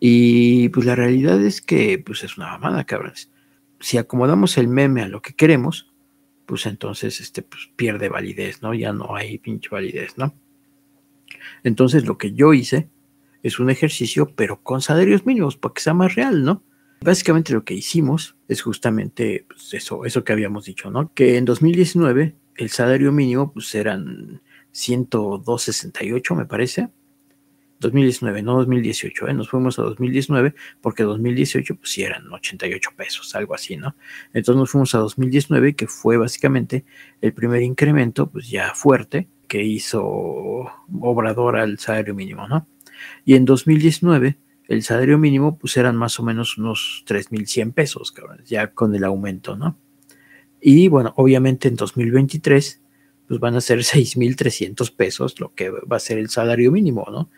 [0.00, 3.30] Y pues la realidad es que pues es una mamada, cabrones.
[3.80, 5.92] Si acomodamos el meme a lo que queremos,
[6.46, 8.74] pues entonces este pues, pierde validez, ¿no?
[8.74, 10.34] Ya no hay pinche validez, ¿no?
[11.62, 12.88] Entonces lo que yo hice
[13.42, 16.62] es un ejercicio, pero con salarios mínimos, para que sea más real, ¿no?
[17.00, 21.12] Básicamente lo que hicimos es justamente pues, eso, eso que habíamos dicho, ¿no?
[21.14, 26.88] Que en 2019 el salario mínimo pues eran 102.68, me parece.
[27.80, 29.34] 2019, no 2018, ¿eh?
[29.34, 33.94] nos fuimos a 2019 porque 2018 pues sí eran 88 pesos, algo así, ¿no?
[34.32, 36.84] Entonces nos fuimos a 2019 que fue básicamente
[37.20, 40.02] el primer incremento pues ya fuerte que hizo
[41.00, 42.66] Obrador al salario mínimo, ¿no?
[43.24, 44.38] Y en 2019
[44.68, 49.04] el salario mínimo pues eran más o menos unos 3.100 pesos, cabrón, ya con el
[49.04, 49.78] aumento, ¿no?
[50.60, 52.82] Y bueno, obviamente en 2023
[53.28, 57.30] pues van a ser 6.300 pesos, lo que va a ser el salario mínimo, ¿no?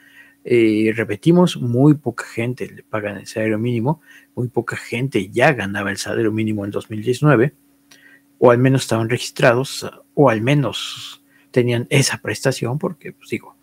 [0.45, 4.01] Eh, repetimos, muy poca gente le pagan el salario mínimo,
[4.35, 7.55] muy poca gente ya ganaba el salario mínimo en 2019,
[8.39, 13.57] o al menos estaban registrados, o al menos tenían esa prestación, porque, pues digo,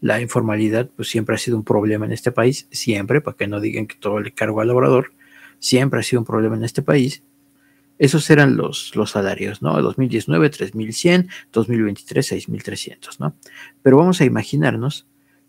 [0.00, 3.60] la informalidad pues siempre ha sido un problema en este país, siempre, para que no
[3.60, 5.12] digan que todo le cargo al obrador,
[5.58, 7.22] siempre ha sido un problema en este país.
[7.98, 9.80] Esos eran los, los salarios, ¿no?
[9.80, 13.36] 2019, 3.100, 2023, 6.300, ¿no?
[13.82, 15.06] Pero vamos a imaginarnos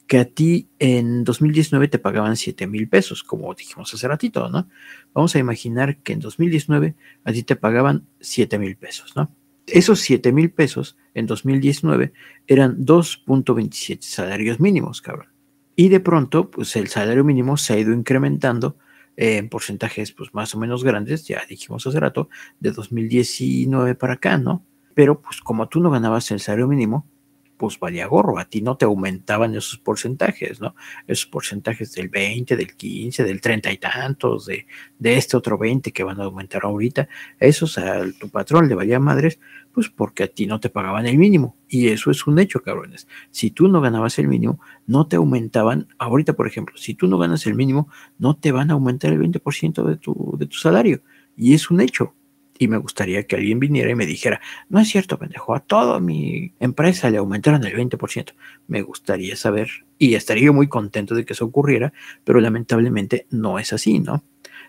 [0.08, 4.70] que a ti en 2019 te pagaban 7 mil pesos, como dijimos hace ratito, ¿no?
[5.14, 9.34] Vamos a imaginar que en 2019 a ti te pagaban 7 mil pesos, ¿no?
[9.66, 12.12] Esos 7 mil pesos en 2019
[12.48, 15.30] eran 2.27 salarios mínimos, cabrón.
[15.76, 18.78] Y de pronto, pues el salario mínimo se ha ido incrementando
[19.16, 22.30] en porcentajes pues más o menos grandes, ya dijimos hace rato,
[22.60, 24.66] de 2019 para acá, ¿no?
[24.94, 27.08] Pero pues como tú no ganabas el salario mínimo,
[27.64, 30.76] pues valía gorro, a ti no te aumentaban esos porcentajes, ¿no?
[31.08, 34.68] Esos porcentajes del 20, del 15, del 30 y tantos, de,
[35.00, 37.08] de este otro 20 que van a aumentar ahorita,
[37.40, 39.40] esos a tu patrón le valía madres,
[39.72, 41.56] pues porque a ti no te pagaban el mínimo.
[41.70, 43.08] Y eso es un hecho, cabrones.
[43.32, 47.18] Si tú no ganabas el mínimo, no te aumentaban, ahorita por ejemplo, si tú no
[47.18, 47.88] ganas el mínimo,
[48.18, 51.02] no te van a aumentar el 20% de tu, de tu salario.
[51.38, 52.14] Y es un hecho.
[52.60, 54.40] Y me gustaría que alguien viniera y me dijera,
[54.70, 58.34] no es cierto, pendejo, a toda mi empresa le aumentaron el 20%.
[58.68, 61.94] Me gustaría saber y estaría muy contento de que eso ocurriera,
[62.24, 64.24] pero lamentablemente no es así, ¿no?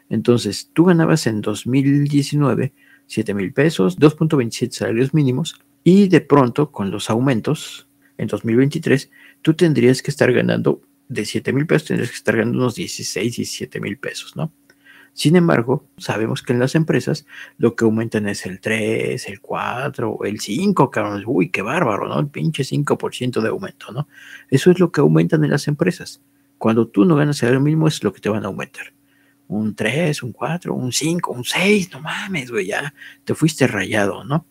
[0.08, 2.72] Entonces, tú ganabas en 2019
[3.06, 9.10] 7 mil pesos, 2.27 salarios mínimos y de pronto con los aumentos en 2023
[9.42, 13.36] tú tendrías que estar ganando de 7 mil pesos, tendrías que estar ganando unos 16,
[13.36, 14.52] 17 mil pesos, ¿no?
[15.14, 17.24] Sin embargo, sabemos que en las empresas
[17.56, 21.22] lo que aumentan es el 3, el 4, el 5, cabrón.
[21.24, 22.18] Uy, qué bárbaro, ¿no?
[22.18, 24.08] El pinche 5% de aumento, ¿no?
[24.50, 26.20] Eso es lo que aumentan en las empresas.
[26.58, 28.92] Cuando tú no ganas el mismo es lo que te van a aumentar.
[29.46, 32.92] Un 3, un 4, un 5, un 6, no mames, güey, ya
[33.24, 34.46] te fuiste rayado, ¿no?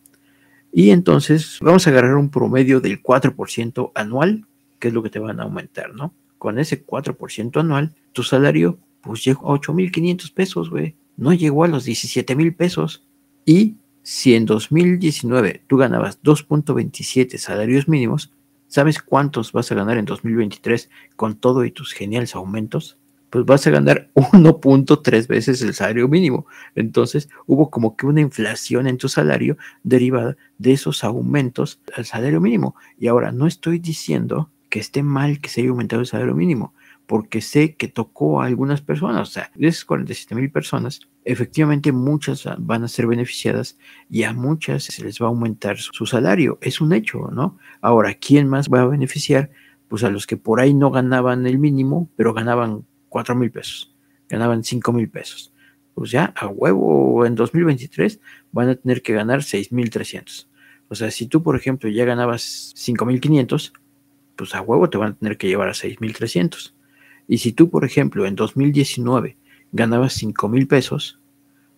[0.72, 4.46] Y entonces vamos a agarrar un promedio del 4% anual,
[4.78, 6.14] que es lo que te van a aumentar, ¿no?
[6.38, 10.96] Con ese 4% anual, tu salario pues llegó a 8.500 pesos, güey.
[11.16, 13.06] No llegó a los 17.000 pesos.
[13.44, 18.32] Y si en 2019 tú ganabas 2.27 salarios mínimos,
[18.66, 22.98] ¿sabes cuántos vas a ganar en 2023 con todo y tus geniales aumentos?
[23.30, 26.46] Pues vas a ganar 1.3 veces el salario mínimo.
[26.74, 32.40] Entonces hubo como que una inflación en tu salario derivada de esos aumentos al salario
[32.40, 32.76] mínimo.
[32.98, 36.74] Y ahora no estoy diciendo que esté mal que se haya aumentado el salario mínimo
[37.06, 41.92] porque sé que tocó a algunas personas, o sea, de esas 47 mil personas, efectivamente
[41.92, 43.78] muchas van a ser beneficiadas
[44.08, 47.58] y a muchas se les va a aumentar su salario, es un hecho, ¿no?
[47.80, 49.50] Ahora, ¿quién más va a beneficiar?
[49.88, 53.94] Pues a los que por ahí no ganaban el mínimo, pero ganaban 4 mil pesos,
[54.28, 55.52] ganaban 5 mil pesos.
[55.94, 60.48] Pues ya a huevo en 2023 van a tener que ganar 6 mil 300.
[60.88, 63.72] O sea, si tú, por ejemplo, ya ganabas 5 mil 500,
[64.36, 66.74] pues a huevo te van a tener que llevar a 6 mil 300.
[67.28, 69.36] Y si tú, por ejemplo, en 2019
[69.72, 71.18] ganabas 5 mil pesos,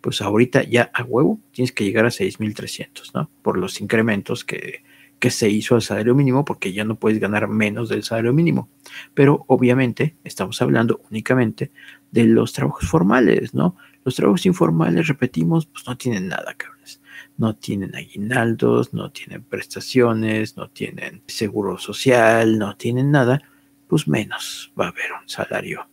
[0.01, 3.31] pues ahorita ya a huevo tienes que llegar a 6.300, ¿no?
[3.43, 4.85] Por los incrementos que,
[5.19, 8.69] que se hizo al salario mínimo, porque ya no puedes ganar menos del salario mínimo.
[9.15, 11.73] Pero obviamente estamos hablando únicamente
[12.11, 13.77] de los trabajos formales, ¿no?
[14.05, 17.01] Los trabajos informales, repetimos, pues no tienen nada, cabrones.
[17.39, 23.43] No tienen aguinaldos, no tienen prestaciones, no tienen seguro social, no tienen nada
[23.89, 25.89] pues menos va a haber un salario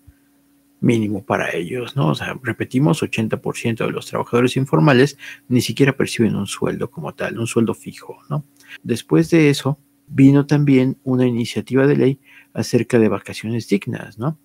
[0.83, 2.09] mínimo para ellos, ¿no?
[2.09, 5.17] O sea, repetimos, 80% de los trabajadores informales
[5.47, 8.45] ni siquiera perciben un sueldo como tal, un sueldo fijo, ¿no?
[8.83, 12.19] Después de eso, vino también una iniciativa de ley
[12.53, 14.37] acerca de vacaciones dignas, ¿no?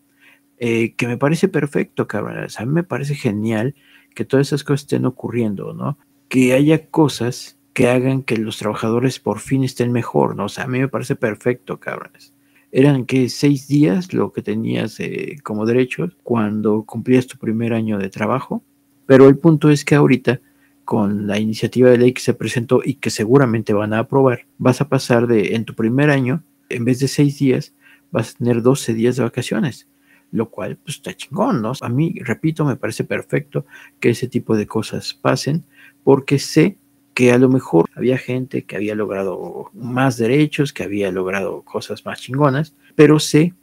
[0.58, 2.38] Eh, que me parece perfecto, cabrón.
[2.38, 3.74] a mí me parece genial
[4.14, 5.98] que todas esas cosas estén ocurriendo, ¿no?
[6.28, 10.44] Que haya cosas que hagan que los trabajadores por fin estén mejor, ¿no?
[10.44, 12.32] O sea, a mí me parece perfecto, cabrones
[12.70, 17.98] eran que seis días lo que tenías eh, como derechos cuando cumplías tu primer año
[17.98, 18.62] de trabajo.
[19.06, 20.40] Pero el punto es que ahorita,
[20.84, 24.80] con la iniciativa de ley que se presentó y que seguramente van a aprobar, vas
[24.80, 27.74] a pasar de en tu primer año, en vez de seis días,
[28.10, 29.88] vas a tener 12 días de vacaciones.
[30.30, 31.72] Lo cual, pues está chingón, ¿no?
[31.80, 33.64] A mí, repito, me parece perfecto
[33.98, 35.64] que ese tipo de cosas pasen,
[36.04, 36.76] porque sé
[37.18, 42.06] que a lo mejor había gente que había logrado más derechos, que había logrado cosas
[42.06, 43.54] más chingonas, pero sé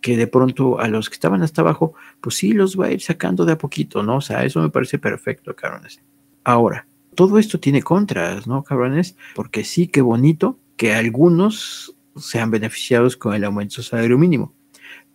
[0.00, 3.00] que de pronto a los que estaban hasta abajo, pues sí los va a ir
[3.00, 4.18] sacando de a poquito, ¿no?
[4.18, 6.00] O sea, eso me parece perfecto, cabrones.
[6.44, 6.86] Ahora,
[7.16, 9.16] todo esto tiene contras, ¿no, cabrones?
[9.34, 14.54] Porque sí, qué bonito que algunos sean beneficiados con el aumento del salario mínimo,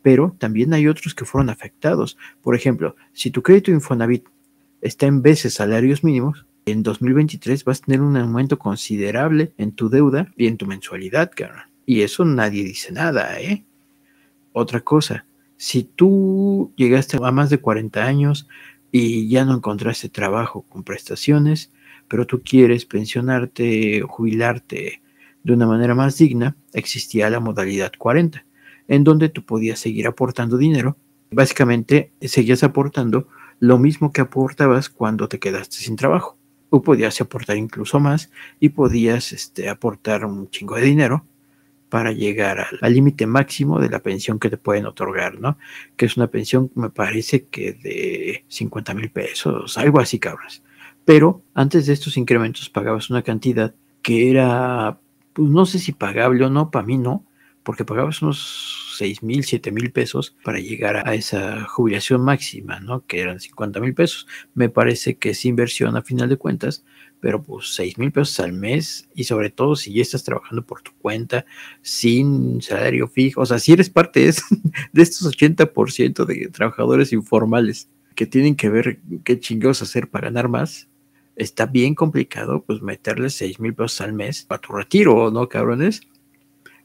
[0.02, 2.18] pero también hay otros que fueron afectados.
[2.42, 4.26] Por ejemplo, si tu crédito Infonavit
[4.82, 9.90] está en veces salarios mínimos, en 2023 vas a tener un aumento considerable en tu
[9.90, 11.70] deuda y en tu mensualidad, cara.
[11.86, 13.66] Y eso nadie dice nada, ¿eh?
[14.52, 15.26] Otra cosa,
[15.58, 18.48] si tú llegaste a más de 40 años
[18.92, 21.72] y ya no encontraste trabajo con prestaciones,
[22.08, 25.02] pero tú quieres pensionarte o jubilarte
[25.44, 28.44] de una manera más digna, existía la modalidad 40,
[28.88, 30.98] en donde tú podías seguir aportando dinero.
[31.30, 33.28] Básicamente, seguías aportando
[33.60, 36.38] lo mismo que aportabas cuando te quedaste sin trabajo
[36.70, 41.26] o podías aportar incluso más y podías este, aportar un chingo de dinero
[41.90, 45.58] para llegar al límite máximo de la pensión que te pueden otorgar, ¿no?
[45.96, 50.64] Que es una pensión, me parece que de 50 mil pesos, algo así, cabras.
[51.06, 55.00] Pero antes de estos incrementos pagabas una cantidad que era,
[55.34, 57.24] pues no sé si pagable o no, para mí no,
[57.64, 63.06] porque pagabas unos 6 mil, 7 mil pesos para llegar a esa jubilación máxima, ¿no?
[63.06, 64.28] Que eran 50 mil pesos.
[64.54, 66.86] Me parece que es inversión a final de cuentas,
[67.20, 70.82] pero pues 6 mil pesos al mes y sobre todo si ya estás trabajando por
[70.82, 71.46] tu cuenta
[71.82, 74.34] sin salario fijo, o sea, si eres parte de,
[74.94, 80.50] de estos 80% de trabajadores informales que tienen que ver qué chingados hacer para ganar
[80.50, 80.88] más,
[81.36, 86.02] está bien complicado pues meterle 6 mil pesos al mes a tu retiro, ¿no, cabrones?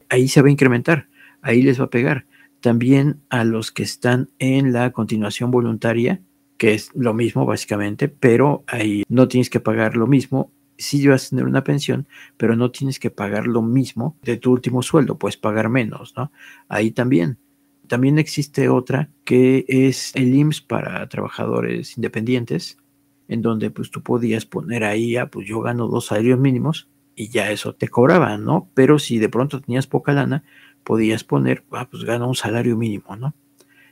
[0.09, 1.07] Ahí se va a incrementar,
[1.41, 2.25] ahí les va a pegar.
[2.59, 6.21] También a los que están en la continuación voluntaria,
[6.57, 10.51] que es lo mismo básicamente, pero ahí no tienes que pagar lo mismo.
[10.77, 14.51] Sí vas a tener una pensión, pero no tienes que pagar lo mismo de tu
[14.51, 16.31] último sueldo, puedes pagar menos, ¿no?
[16.69, 17.39] Ahí también.
[17.87, 22.77] También existe otra que es el IMSS para trabajadores independientes,
[23.27, 27.29] en donde pues tú podías poner ahí, ah, pues yo gano dos salarios mínimos y
[27.29, 28.69] ya eso te cobraban, ¿no?
[28.73, 30.43] Pero si de pronto tenías poca lana,
[30.83, 33.33] podías poner, ah, pues gano un salario mínimo, ¿no?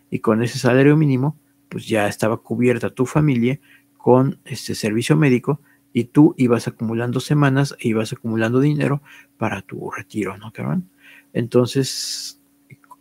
[0.10, 1.38] Y con ese salario mínimo,
[1.70, 3.60] pues ya estaba cubierta tu familia
[3.98, 5.62] con este servicio médico
[5.94, 9.02] y tú ibas acumulando semanas e ibas acumulando dinero
[9.38, 10.90] para tu retiro, ¿no, cabrón?
[11.34, 12.40] Entonces,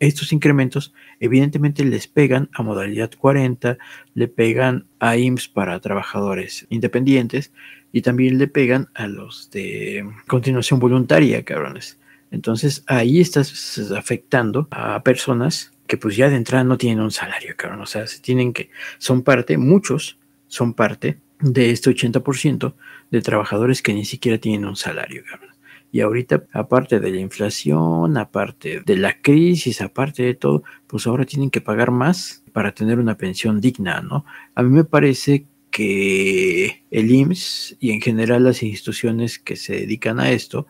[0.00, 3.78] estos incrementos evidentemente les pegan a modalidad 40,
[4.14, 7.52] le pegan a IMSS para trabajadores independientes
[7.92, 11.98] y también le pegan a los de continuación voluntaria, cabrones.
[12.30, 17.54] Entonces ahí estás afectando a personas que pues ya de entrada no tienen un salario,
[17.56, 17.80] cabrón.
[17.80, 22.74] O sea, se tienen que, son parte, muchos son parte de este 80%
[23.10, 25.54] de trabajadores que ni siquiera tienen un salario, cabrón.
[25.90, 31.24] Y ahorita, aparte de la inflación, aparte de la crisis, aparte de todo, pues ahora
[31.24, 34.26] tienen que pagar más para tener una pensión digna, ¿no?
[34.54, 40.20] A mí me parece que el IMSS y en general las instituciones que se dedican
[40.20, 40.66] a esto,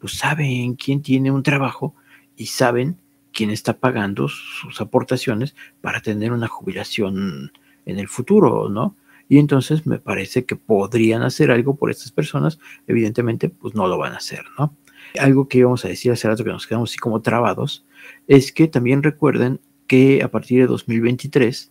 [0.00, 1.94] pues saben quién tiene un trabajo
[2.36, 2.96] y saben
[3.32, 7.52] quién está pagando sus aportaciones para tener una jubilación
[7.86, 8.96] en el futuro, ¿no?
[9.28, 13.96] Y entonces me parece que podrían hacer algo por estas personas, evidentemente pues no lo
[13.96, 14.74] van a hacer, ¿no?
[15.18, 17.84] Algo que íbamos a decir hace rato que nos quedamos así como trabados,
[18.26, 21.70] es que también recuerden que a partir de 2023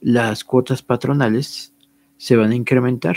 [0.00, 1.74] las cuotas patronales
[2.18, 3.16] se van a incrementar.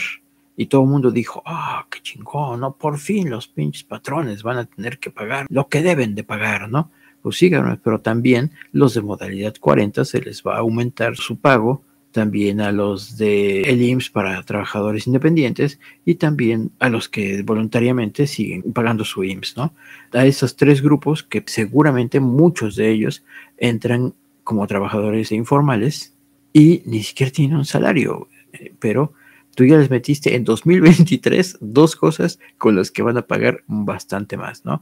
[0.57, 2.75] Y todo el mundo dijo, ah, qué chingón, ¿no?
[2.75, 6.69] Por fin los pinches patrones van a tener que pagar lo que deben de pagar,
[6.69, 6.91] ¿no?
[7.21, 7.51] Pues sí,
[7.83, 11.81] pero también los de modalidad 40 se les va a aumentar su pago,
[12.11, 18.25] también a los de el IMSS para trabajadores independientes y también a los que voluntariamente
[18.25, 19.73] siguen pagando su IMSS, ¿no?
[20.13, 23.25] A esos tres grupos que seguramente muchos de ellos
[23.57, 24.13] entran
[24.45, 26.15] como trabajadores informales
[26.53, 29.11] y ni siquiera tienen un salario, eh, pero
[29.55, 34.37] tú ya les metiste en 2023 dos cosas con las que van a pagar bastante
[34.37, 34.81] más, ¿no?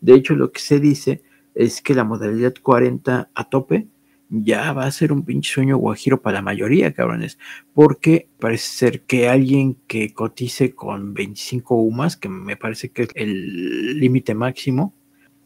[0.00, 1.22] De hecho, lo que se dice
[1.54, 3.86] es que la modalidad 40 a tope
[4.30, 7.38] ya va a ser un pinche sueño guajiro para la mayoría, cabrones,
[7.74, 13.08] porque parece ser que alguien que cotice con 25 UMAS, que me parece que es
[13.14, 14.94] el límite máximo,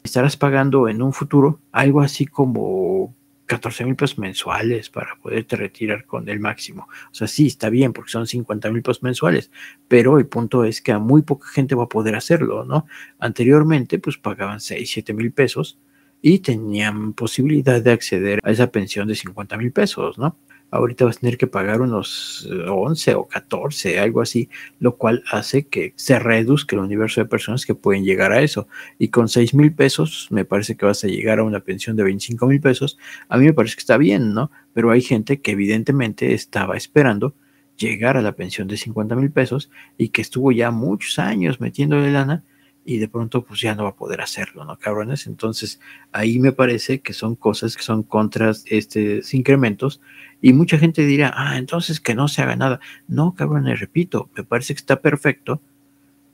[0.03, 3.13] estarás pagando en un futuro algo así como
[3.47, 6.87] 14 mil pesos mensuales para poderte retirar con el máximo.
[7.11, 9.51] O sea, sí, está bien porque son 50 mil pesos mensuales,
[9.87, 12.85] pero el punto es que a muy poca gente va a poder hacerlo, ¿no?
[13.19, 15.79] Anteriormente, pues pagaban 6, 7 mil pesos
[16.21, 20.37] y tenían posibilidad de acceder a esa pensión de 50 mil pesos, ¿no?
[20.69, 24.49] Ahorita vas a tener que pagar unos 11 o 14, algo así,
[24.79, 28.67] lo cual hace que se reduzca el universo de personas que pueden llegar a eso.
[28.99, 32.03] Y con 6 mil pesos, me parece que vas a llegar a una pensión de
[32.03, 32.97] 25 mil pesos.
[33.29, 34.51] A mí me parece que está bien, ¿no?
[34.73, 37.33] Pero hay gente que evidentemente estaba esperando
[37.77, 42.11] llegar a la pensión de 50 mil pesos y que estuvo ya muchos años metiéndole
[42.11, 42.43] lana
[42.87, 45.27] y de pronto pues ya no va a poder hacerlo, ¿no, cabrones?
[45.27, 45.81] Entonces
[46.13, 49.99] ahí me parece que son cosas que son contras estos incrementos
[50.41, 52.79] y mucha gente dirá, ah, entonces que no se haga nada.
[53.09, 55.61] No, cabrones, repito, me parece que está perfecto,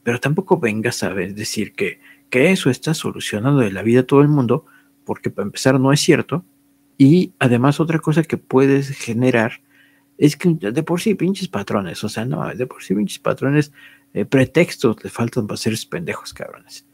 [0.04, 2.00] pero tampoco vengas a decir que,
[2.30, 4.68] que eso está solucionando de la vida a todo el mundo,
[5.06, 6.46] porque para empezar no es cierto.
[7.00, 9.64] Y además otra cosa que puedes generar
[10.20, 13.74] es que de por sí pinches patrones, o sea, no, de por sí pinches patrones,
[14.14, 16.86] eh, pretextos le faltan para ser pendejos, cabrones.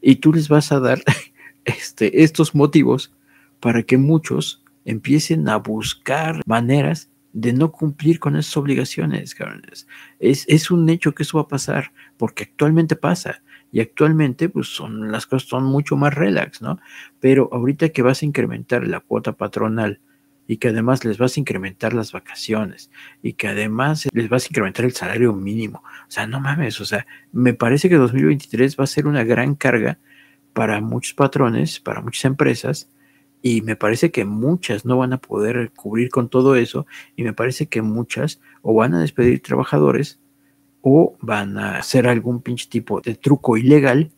[0.00, 1.02] Y tú les vas a dar
[1.64, 3.12] este, estos motivos
[3.60, 9.86] para que muchos empiecen a buscar maneras de no cumplir con esas obligaciones, cabrones.
[10.18, 13.42] Es, es un hecho que eso va a pasar, porque actualmente pasa.
[13.70, 16.78] Y actualmente, pues son, las cosas son mucho más relax, ¿no?
[17.20, 20.00] Pero ahorita que vas a incrementar la cuota patronal
[20.46, 22.90] y que además les vas a incrementar las vacaciones
[23.22, 25.82] y que además les vas a incrementar el salario mínimo.
[26.08, 29.54] O sea, no mames, o sea, me parece que 2023 va a ser una gran
[29.54, 29.98] carga
[30.52, 32.90] para muchos patrones, para muchas empresas,
[33.42, 37.32] y me parece que muchas no van a poder cubrir con todo eso, y me
[37.32, 40.18] parece que muchas o van a despedir trabajadores
[40.80, 44.12] o van a hacer algún pinche tipo de truco ilegal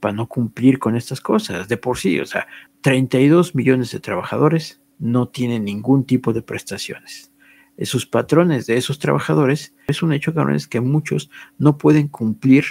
[0.00, 1.68] para no cumplir con estas cosas.
[1.68, 2.46] De por sí, o sea,
[2.80, 7.32] 32 millones de trabajadores no tienen ningún tipo de prestaciones.
[7.76, 12.64] Esos patrones de esos trabajadores, es un hecho, cabrones, que muchos no pueden cumplir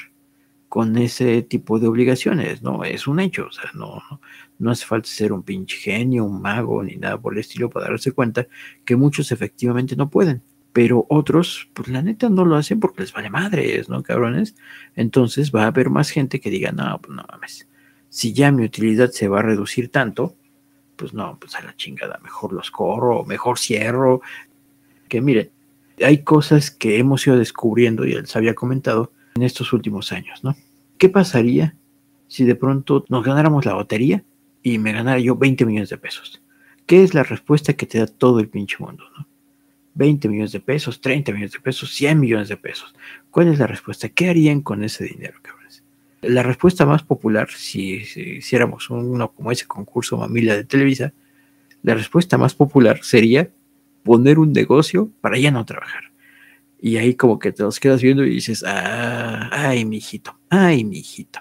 [0.69, 2.83] con ese tipo de obligaciones, ¿no?
[2.83, 4.21] Es un hecho, o sea, no, no,
[4.59, 7.89] no hace falta ser un pinche genio, un mago, ni nada por el estilo para
[7.89, 8.47] darse cuenta
[8.83, 13.13] que muchos efectivamente no pueden, pero otros, pues la neta no lo hacen porque les
[13.13, 14.55] vale madres, ¿no, cabrones?
[14.95, 17.67] Entonces va a haber más gente que diga, no, pues no mames,
[18.09, 20.35] si ya mi utilidad se va a reducir tanto,
[20.97, 24.21] pues no, pues a la chingada, mejor los corro, mejor cierro.
[25.07, 25.49] Que miren,
[26.03, 30.43] hay cosas que hemos ido descubriendo y él se había comentado en estos últimos años,
[30.43, 30.55] ¿no?
[30.97, 31.75] ¿Qué pasaría
[32.27, 34.23] si de pronto nos ganáramos la lotería
[34.63, 36.41] y me ganara yo 20 millones de pesos?
[36.85, 39.27] ¿Qué es la respuesta que te da todo el pinche mundo, ¿no?
[39.93, 42.93] 20 millones de pesos, 30 millones de pesos, 100 millones de pesos.
[43.31, 44.09] ¿Cuál es la respuesta?
[44.09, 45.56] ¿Qué harían con ese dinero, cabrones?
[46.21, 51.13] La respuesta más popular, si, hiciéramos uno como ese concurso Mamila de Televisa,
[51.83, 53.51] la respuesta más popular sería
[54.03, 56.11] poner un negocio para ya no trabajar.
[56.79, 61.39] Y ahí como que te los quedas viendo y dices, ah, ay, mijito, ay, mijito.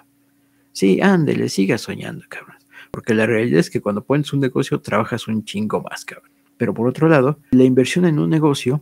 [0.71, 2.57] Sí, ándele, siga soñando, cabrón.
[2.91, 6.31] Porque la realidad es que cuando pones un negocio trabajas un chingo más, cabrón.
[6.57, 8.81] Pero por otro lado, la inversión en un negocio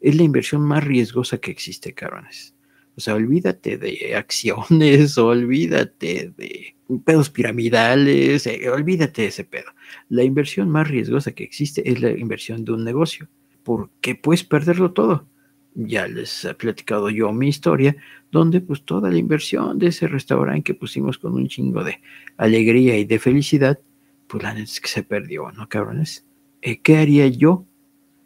[0.00, 2.54] es la inversión más riesgosa que existe, cabrones.
[2.98, 6.74] O sea, olvídate de acciones, olvídate de
[7.04, 9.70] pedos piramidales, eh, olvídate de ese pedo.
[10.08, 13.28] La inversión más riesgosa que existe es la inversión de un negocio,
[13.62, 15.28] porque puedes perderlo todo.
[15.76, 17.94] Ya les he platicado yo mi historia,
[18.32, 22.00] donde pues toda la inversión de ese restaurante que pusimos con un chingo de
[22.36, 23.78] alegría y de felicidad,
[24.26, 26.26] pues la neta es que se perdió, ¿no, cabrones?
[26.62, 27.64] Eh, ¿Qué haría yo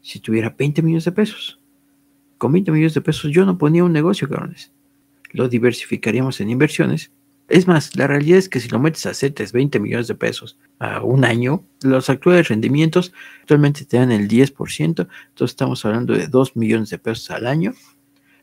[0.01, 1.62] si tuviera 20 millones de pesos?
[2.43, 4.73] Con 20 millones de pesos yo no ponía un negocio, cabrones.
[5.31, 7.13] Lo diversificaríamos en inversiones.
[7.47, 10.59] Es más, la realidad es que si lo metes a CETES 20 millones de pesos
[10.81, 13.13] a un año, los actuales rendimientos
[13.43, 14.49] actualmente te dan el 10%,
[14.81, 17.75] entonces estamos hablando de 2 millones de pesos al año.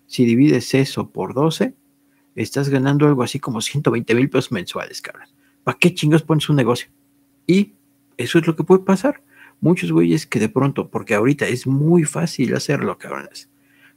[0.07, 1.73] Si divides eso por 12,
[2.35, 5.27] estás ganando algo así como 120 mil pesos mensuales, cabrón.
[5.65, 6.89] ¿Para qué chingos pones un negocio?
[7.45, 7.73] Y
[8.15, 9.21] eso es lo que puede pasar.
[9.59, 13.49] Muchos güeyes que de pronto, porque ahorita es muy fácil hacerlo, cabrones.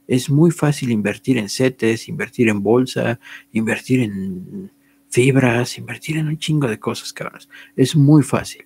[0.07, 3.19] Es muy fácil invertir en CETES, invertir en bolsa,
[3.51, 4.71] invertir en
[5.09, 7.47] fibras, invertir en un chingo de cosas, cabrones.
[7.75, 8.65] Es muy fácil.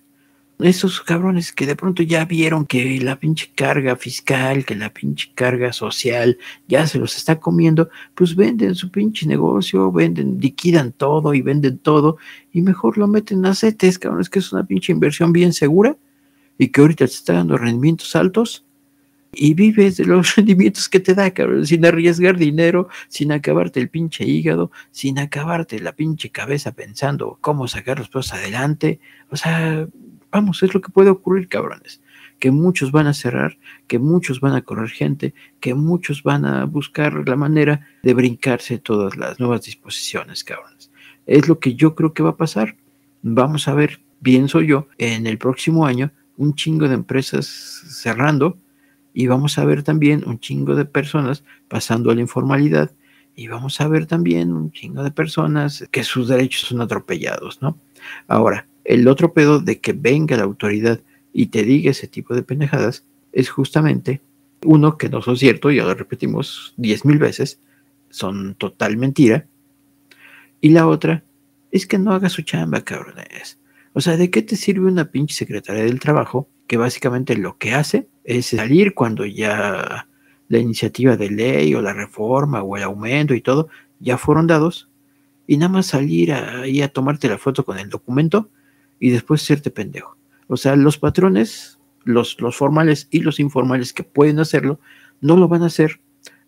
[0.58, 5.30] Esos cabrones que de pronto ya vieron que la pinche carga fiscal, que la pinche
[5.36, 6.36] carga social
[6.66, 11.78] ya se los está comiendo, pues venden su pinche negocio, venden, liquidan todo y venden
[11.78, 12.16] todo
[12.52, 15.96] y mejor lo meten a CETES, cabrones, que es una pinche inversión bien segura
[16.58, 18.64] y que ahorita te está dando rendimientos altos
[19.32, 23.88] y vives de los rendimientos que te da, cabrón, sin arriesgar dinero, sin acabarte el
[23.88, 29.00] pinche hígado, sin acabarte la pinche cabeza pensando cómo sacar los pesos adelante.
[29.30, 29.86] O sea,
[30.30, 32.00] vamos, es lo que puede ocurrir, cabrones.
[32.38, 33.58] Que muchos van a cerrar,
[33.88, 38.78] que muchos van a correr gente, que muchos van a buscar la manera de brincarse
[38.78, 40.90] todas las nuevas disposiciones, cabrones.
[41.26, 42.76] Es lo que yo creo que va a pasar.
[43.22, 48.56] Vamos a ver, pienso yo, en el próximo año, un chingo de empresas cerrando
[49.18, 52.92] y vamos a ver también un chingo de personas pasando a la informalidad
[53.34, 57.76] y vamos a ver también un chingo de personas que sus derechos son atropellados, ¿no?
[58.28, 61.00] Ahora, el otro pedo de que venga la autoridad
[61.32, 64.20] y te diga ese tipo de pendejadas es justamente
[64.64, 67.60] uno que no son cierto, ya lo repetimos diez mil veces,
[68.10, 69.48] son total mentira.
[70.60, 71.24] Y la otra
[71.72, 73.58] es que no haga su chamba, cabrones.
[73.94, 77.74] O sea, ¿de qué te sirve una pinche secretaria del trabajo que básicamente lo que
[77.74, 80.06] hace es salir cuando ya
[80.48, 84.88] la iniciativa de ley o la reforma o el aumento y todo ya fueron dados
[85.46, 88.50] y nada más salir ahí a tomarte la foto con el documento
[89.00, 90.16] y después hacerte pendejo.
[90.46, 94.78] O sea, los patrones, los, los formales y los informales que pueden hacerlo,
[95.20, 96.00] no lo van a hacer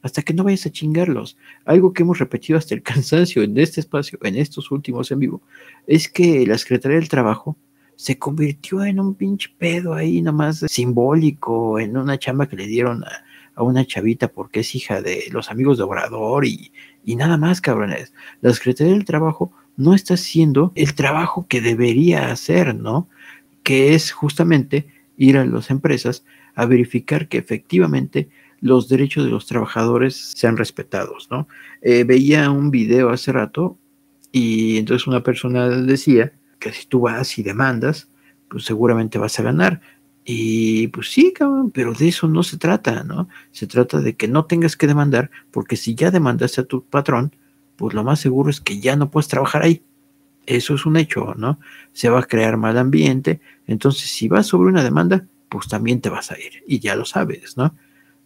[0.02, 1.38] hasta que no vayas a chingarlos.
[1.64, 5.42] Algo que hemos repetido hasta el cansancio en este espacio, en estos últimos en vivo,
[5.86, 7.56] es que la Secretaría del Trabajo
[8.00, 13.04] se convirtió en un pinche pedo ahí nomás simbólico, en una chamba que le dieron
[13.04, 13.24] a,
[13.54, 16.72] a una chavita porque es hija de los amigos de Obrador y,
[17.04, 18.14] y nada más, cabrones.
[18.40, 23.06] La Secretaría del Trabajo no está haciendo el trabajo que debería hacer, ¿no?
[23.62, 24.86] Que es justamente
[25.18, 26.24] ir a las empresas
[26.54, 28.30] a verificar que efectivamente
[28.62, 31.48] los derechos de los trabajadores sean respetados, ¿no?
[31.82, 33.76] Eh, veía un video hace rato
[34.32, 38.08] y entonces una persona decía que si tú vas y demandas,
[38.48, 39.80] pues seguramente vas a ganar.
[40.24, 43.28] Y pues sí, cabrón, pero de eso no se trata, ¿no?
[43.50, 47.34] Se trata de que no tengas que demandar, porque si ya demandaste a tu patrón,
[47.76, 49.82] pues lo más seguro es que ya no puedes trabajar ahí.
[50.46, 51.58] Eso es un hecho, ¿no?
[51.92, 53.40] Se va a crear mal ambiente.
[53.66, 56.62] Entonces, si vas sobre una demanda, pues también te vas a ir.
[56.66, 57.74] Y ya lo sabes, ¿no?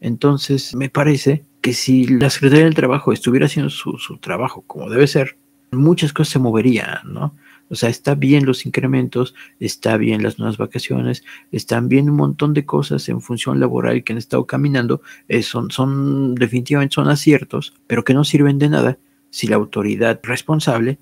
[0.00, 4.90] Entonces, me parece que si la Secretaría del Trabajo estuviera haciendo su, su trabajo como
[4.90, 5.38] debe ser,
[5.70, 7.34] muchas cosas se moverían, ¿no?
[7.70, 12.54] O sea, está bien los incrementos, está bien las nuevas vacaciones, están bien un montón
[12.54, 17.74] de cosas en función laboral que han estado caminando, eh, son, son definitivamente son aciertos,
[17.86, 18.98] pero que no sirven de nada
[19.30, 20.98] si la autoridad responsable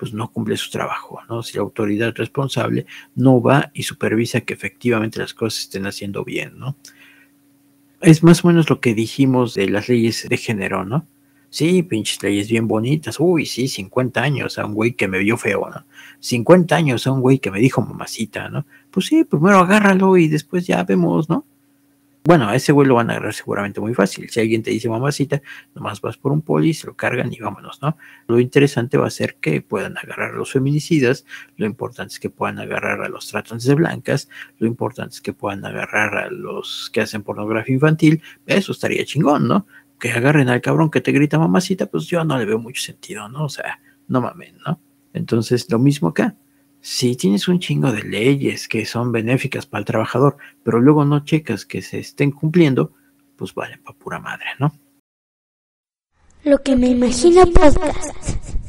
[0.00, 1.42] pues no cumple su trabajo, ¿no?
[1.42, 6.58] Si la autoridad responsable no va y supervisa que efectivamente las cosas estén haciendo bien,
[6.58, 6.74] ¿no?
[8.00, 11.06] Es más o menos lo que dijimos de las leyes de género, ¿no?
[11.50, 13.18] Sí, pinches leyes bien bonitas.
[13.18, 15.84] Uy, sí, 50 años a un güey que me vio feo, ¿no?
[16.20, 18.66] 50 años a un güey que me dijo mamacita, ¿no?
[18.90, 21.44] Pues sí, primero agárralo y después ya vemos, ¿no?
[22.22, 24.28] Bueno, a ese güey lo van a agarrar seguramente muy fácil.
[24.28, 25.40] Si alguien te dice mamacita,
[25.74, 27.96] nomás vas por un poli, se lo cargan y vámonos, ¿no?
[28.28, 31.24] Lo interesante va a ser que puedan agarrar a los feminicidas,
[31.56, 34.28] lo importante es que puedan agarrar a los tratantes de blancas,
[34.58, 39.48] lo importante es que puedan agarrar a los que hacen pornografía infantil, eso estaría chingón,
[39.48, 39.66] ¿no?
[40.00, 43.28] Que agarren al cabrón que te grita mamacita, pues yo no le veo mucho sentido,
[43.28, 43.44] ¿no?
[43.44, 44.80] O sea, no mamen, ¿no?
[45.12, 46.36] Entonces, lo mismo acá.
[46.80, 51.24] Si tienes un chingo de leyes que son benéficas para el trabajador, pero luego no
[51.24, 52.94] checas que se estén cumpliendo,
[53.36, 54.72] pues valen para pura madre, ¿no?
[56.42, 58.59] Lo que me imagino podcast.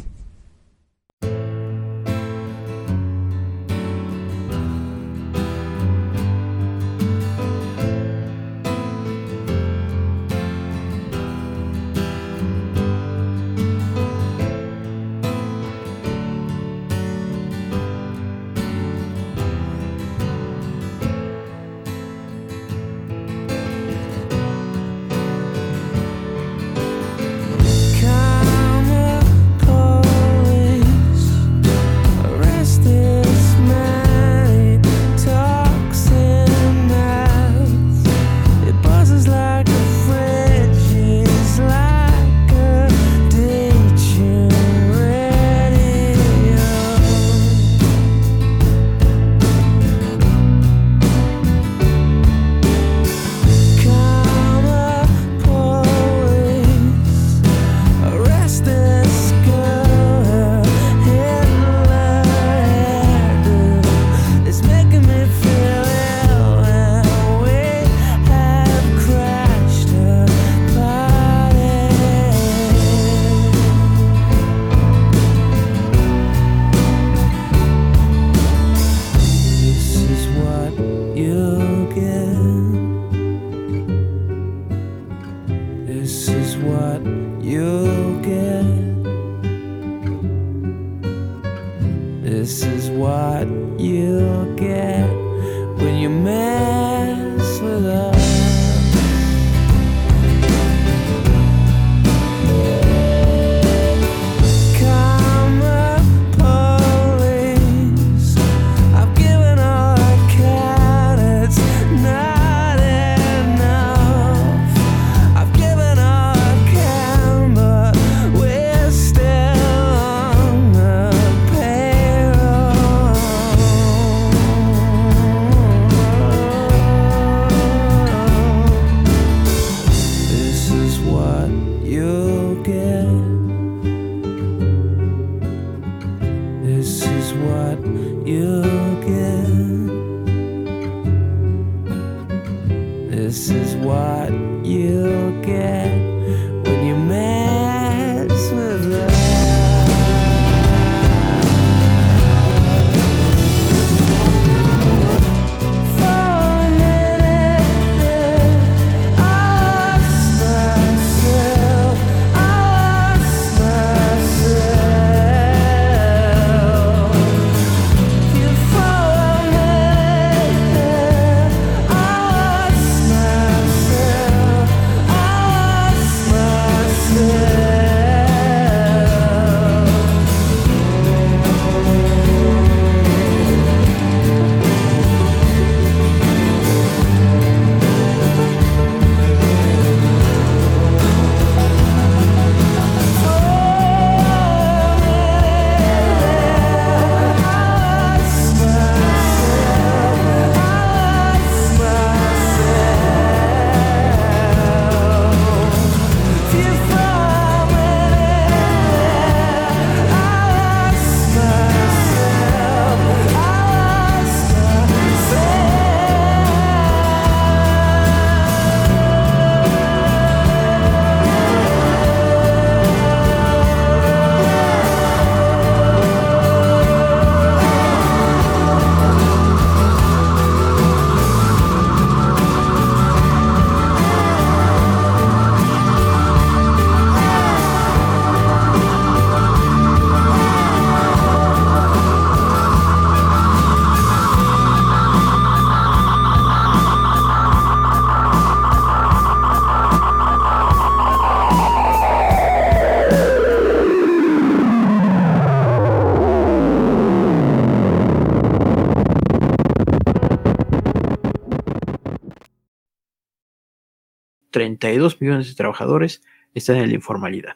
[264.62, 266.22] 32 millones de trabajadores
[266.53, 267.55] están en la informalidad.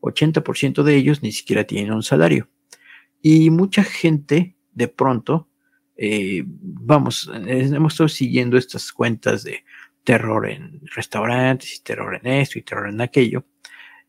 [0.00, 2.48] 80% de ellos ni siquiera tienen un salario.
[3.20, 5.48] Y mucha gente, de pronto,
[5.96, 9.64] eh, vamos, hemos estado siguiendo estas cuentas de
[10.04, 13.44] terror en restaurantes y terror en esto y terror en aquello.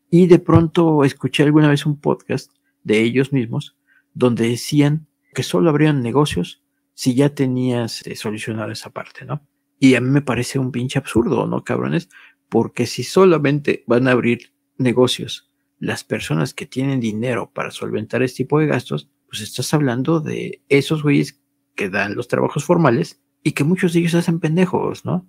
[0.08, 2.52] Y de pronto escuché alguna vez un podcast
[2.84, 3.76] de ellos mismos
[4.12, 6.62] donde decían que solo habrían negocios
[6.94, 9.44] si ya tenías eh, solucionado esa parte, ¿no?
[9.78, 12.08] Y a mí me parece un pinche absurdo, ¿no, cabrones?
[12.48, 18.44] Porque si solamente van a abrir negocios las personas que tienen dinero para solventar este
[18.44, 21.40] tipo de gastos, pues estás hablando de esos güeyes
[21.74, 25.28] que dan los trabajos formales y que muchos de ellos hacen pendejos, ¿no?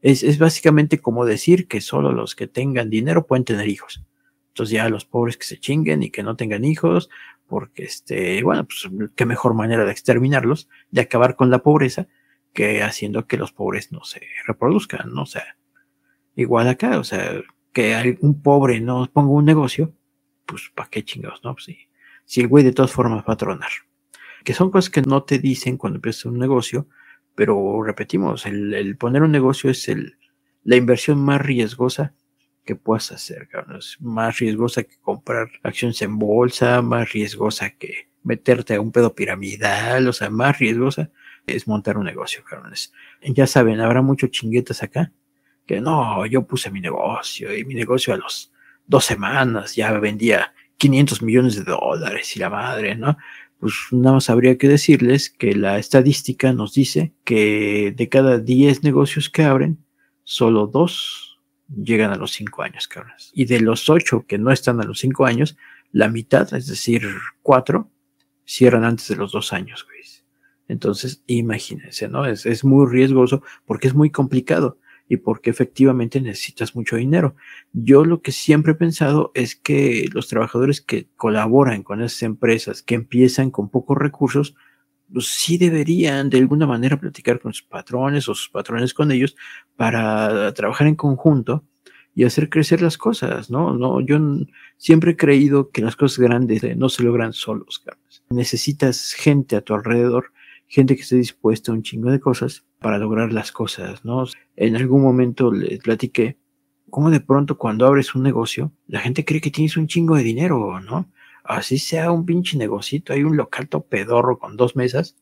[0.00, 4.04] Es, es básicamente como decir que solo los que tengan dinero pueden tener hijos.
[4.48, 7.08] Entonces ya los pobres que se chinguen y que no tengan hijos,
[7.46, 12.08] porque este, bueno, pues qué mejor manera de exterminarlos, de acabar con la pobreza,
[12.52, 15.22] que haciendo que los pobres no se reproduzcan, ¿no?
[15.22, 15.56] O sea,
[16.34, 17.42] igual acá, o sea,
[17.72, 19.92] que un pobre no ponga un negocio,
[20.46, 21.54] pues para qué chingados, ¿no?
[21.54, 21.78] Pues, si,
[22.24, 23.70] si el güey de todas formas va a tronar.
[24.44, 26.88] Que son cosas que no te dicen cuando empiezas un negocio,
[27.34, 30.16] pero repetimos, el, el poner un negocio es el,
[30.64, 32.14] la inversión más riesgosa
[32.64, 33.78] que puedas hacer, cabrón.
[33.78, 39.14] Es más riesgosa que comprar acciones en bolsa, más riesgosa que meterte a un pedo
[39.14, 41.10] piramidal, o sea, más riesgosa
[41.48, 42.92] es montar un negocio, cabrones.
[43.22, 45.12] Ya saben, habrá muchos chinguetas acá
[45.68, 48.50] que no, yo puse mi negocio y mi negocio a los
[48.86, 53.18] dos semanas ya vendía 500 millones de dólares y la madre, ¿no?
[53.60, 58.82] Pues nada más habría que decirles que la estadística nos dice que de cada 10
[58.82, 59.84] negocios que abren,
[60.24, 61.38] solo dos
[61.68, 63.30] llegan a los 5 años, cabrones.
[63.34, 65.56] Y de los 8 que no están a los 5 años,
[65.92, 67.02] la mitad, es decir,
[67.42, 67.90] 4,
[68.46, 69.98] cierran antes de los 2 años, güey.
[70.68, 72.26] Entonces, imagínense, ¿no?
[72.26, 77.34] Es, es muy riesgoso porque es muy complicado y porque efectivamente necesitas mucho dinero.
[77.72, 82.82] Yo lo que siempre he pensado es que los trabajadores que colaboran con esas empresas
[82.82, 84.54] que empiezan con pocos recursos,
[85.10, 89.34] pues sí deberían de alguna manera platicar con sus patrones o sus patrones con ellos
[89.76, 91.64] para trabajar en conjunto
[92.14, 93.74] y hacer crecer las cosas, ¿no?
[93.74, 94.18] No, yo
[94.76, 98.24] siempre he creído que las cosas grandes eh, no se logran solos, Carlos.
[98.28, 100.32] Necesitas gente a tu alrededor
[100.68, 104.24] gente que esté dispuesta a un chingo de cosas para lograr las cosas, ¿no?
[104.56, 106.38] En algún momento les platiqué
[106.90, 110.22] cómo de pronto cuando abres un negocio, la gente cree que tienes un chingo de
[110.22, 111.10] dinero, ¿no?
[111.44, 115.16] Así sea un pinche negocito, hay un local todo pedorro con dos mesas,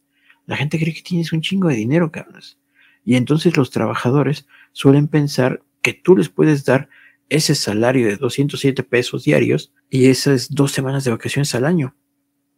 [0.47, 2.59] la gente cree que tienes un chingo de dinero, cabrones.
[3.05, 6.89] Y entonces los trabajadores suelen pensar que tú les puedes dar
[7.29, 11.95] ese salario de 207 pesos diarios y esas dos semanas de vacaciones al año.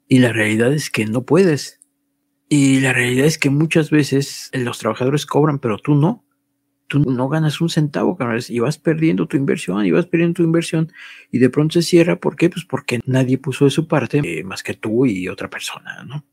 [0.09, 1.78] Y la realidad es que no puedes.
[2.49, 6.25] Y la realidad es que muchas veces los trabajadores cobran, pero tú no.
[6.87, 10.43] Tú no ganas un centavo, cabrón, y vas perdiendo tu inversión, y vas perdiendo tu
[10.43, 10.91] inversión,
[11.31, 12.19] y de pronto se cierra.
[12.19, 12.49] ¿Por qué?
[12.49, 16.25] Pues porque nadie puso de su parte eh, más que tú y otra persona, ¿no?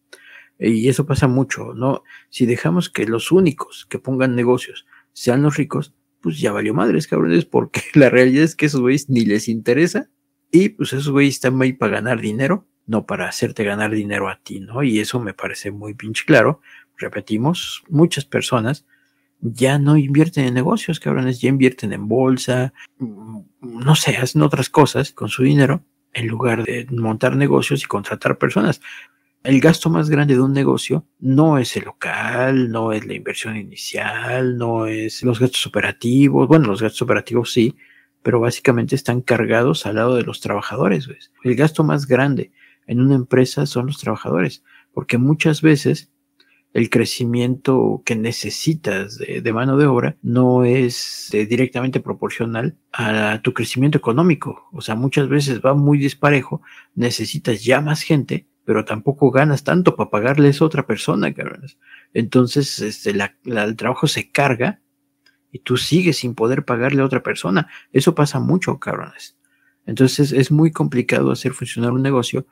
[0.58, 2.04] Y eso pasa mucho, ¿no?
[2.30, 7.08] Si dejamos que los únicos que pongan negocios sean los ricos, pues ya valió madres,
[7.08, 10.10] cabrones, porque la realidad es que esos güeyes ni les interesa,
[10.52, 14.40] y pues esos güeyes están ahí para ganar dinero, no para hacerte ganar dinero a
[14.42, 14.84] ti, ¿no?
[14.84, 16.62] Y eso me parece muy pinche claro.
[16.98, 18.86] Repetimos, muchas personas
[19.42, 24.70] ya no invierten en negocios, cabrones, ya invierten en bolsa, mm, no sé, hacen otras
[24.70, 25.84] cosas con su dinero
[26.14, 28.82] en lugar de montar negocios y contratar personas.
[29.44, 33.58] El gasto más grande de un negocio no es el local, no es la inversión
[33.58, 36.48] inicial, no es los gastos operativos.
[36.48, 37.76] Bueno, los gastos operativos sí,
[38.24, 41.08] pero básicamente están cargados al lado de los trabajadores.
[41.08, 41.32] ¿ves?
[41.44, 42.52] El gasto más grande
[42.88, 44.64] en una empresa son los trabajadores,
[44.94, 46.12] porque muchas veces
[46.74, 53.54] el crecimiento que necesitas de, mano de obra no es eh, directamente proporcional a tu
[53.54, 54.68] crecimiento económico.
[54.74, 56.62] O sea, muchas veces va muy disparejo,
[56.94, 61.78] necesitas ya más gente, pero tampoco ganas tanto para pagarles a otra persona, cabrones.
[62.14, 64.82] Entonces, este, la- el trabajo se carga
[65.54, 67.70] y tú sigues sin poder pagarle a otra persona.
[67.94, 69.38] Eso pasa mucho, cabrones.
[69.86, 72.48] Entonces, es muy complicado hacer funcionar un negocio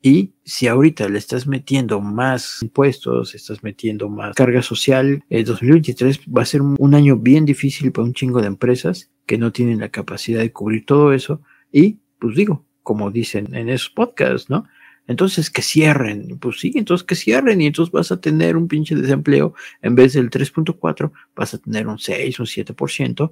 [0.00, 6.20] y si ahorita le estás metiendo más impuestos, estás metiendo más carga social, el 2023
[6.26, 9.80] va a ser un, año bien difícil para un chingo de empresas que no tienen
[9.80, 11.42] la capacidad de cubrir todo eso.
[11.72, 14.66] Y, pues digo, como dicen en esos podcasts, ¿no?
[15.08, 18.94] Entonces que cierren, pues sí, entonces que cierren y entonces vas a tener un pinche
[18.94, 23.30] desempleo en vez del 3.4, vas a tener un 6, un 7%.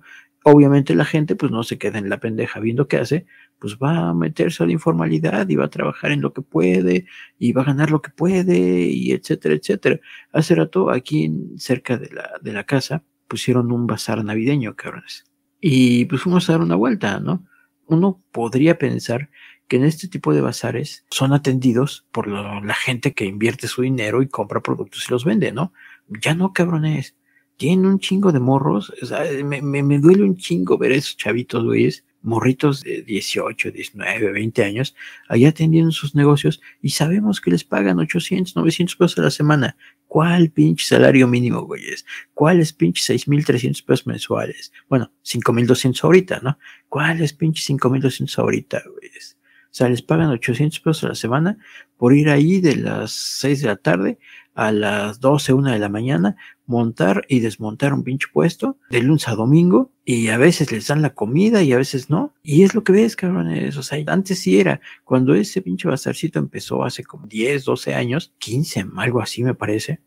[0.49, 3.27] Obviamente la gente pues no se queda en la pendeja viendo qué hace,
[3.59, 7.07] pues va a meterse a la informalidad y va a trabajar en lo que puede
[7.39, 9.99] y va a ganar lo que puede y etcétera, etcétera.
[10.33, 15.25] Hace rato aquí cerca de la, de la casa pusieron un bazar navideño, cabrones.
[15.61, 17.45] y pues fuimos a dar una vuelta, ¿no?
[17.87, 19.31] Uno podría pensar
[19.69, 24.23] que en este tipo de bazares son atendidos por la gente que invierte su dinero
[24.23, 25.73] y compra productos y los vende, ¿no?
[26.09, 27.16] Ya no, cabrones.
[27.57, 28.93] Tienen un chingo de morros.
[29.03, 33.03] O sea, me, me, me duele un chingo ver a esos chavitos, güeyes, morritos de
[33.03, 34.97] 18, 19, 20 años,
[35.29, 39.77] allá atendiendo sus negocios y sabemos que les pagan 800, 900 pesos a la semana.
[40.09, 42.05] ¿Cuál pinche salario mínimo, güeyes?
[42.35, 44.73] ¿Cuáles pinches 6,300 pesos mensuales?
[44.89, 46.59] Bueno, 5,200 ahorita, ¿no?
[46.89, 49.37] ¿Cuáles pinches 5,200 ahorita, güeyes?
[49.67, 51.59] O sea, les pagan 800 pesos a la semana
[51.97, 54.19] por ir ahí de las 6 de la tarde
[54.57, 59.29] a las 12, 1 de la mañana, montar y desmontar un pinche puesto de lunes
[59.29, 62.35] a domingo y a veces les dan la comida y a veces no.
[62.43, 63.77] Y es lo que ves, cabrones.
[63.77, 68.33] O sea, antes sí era, cuando ese pinche bazarcito empezó hace como 10, 12 años,
[68.39, 70.01] 15, algo así me parece,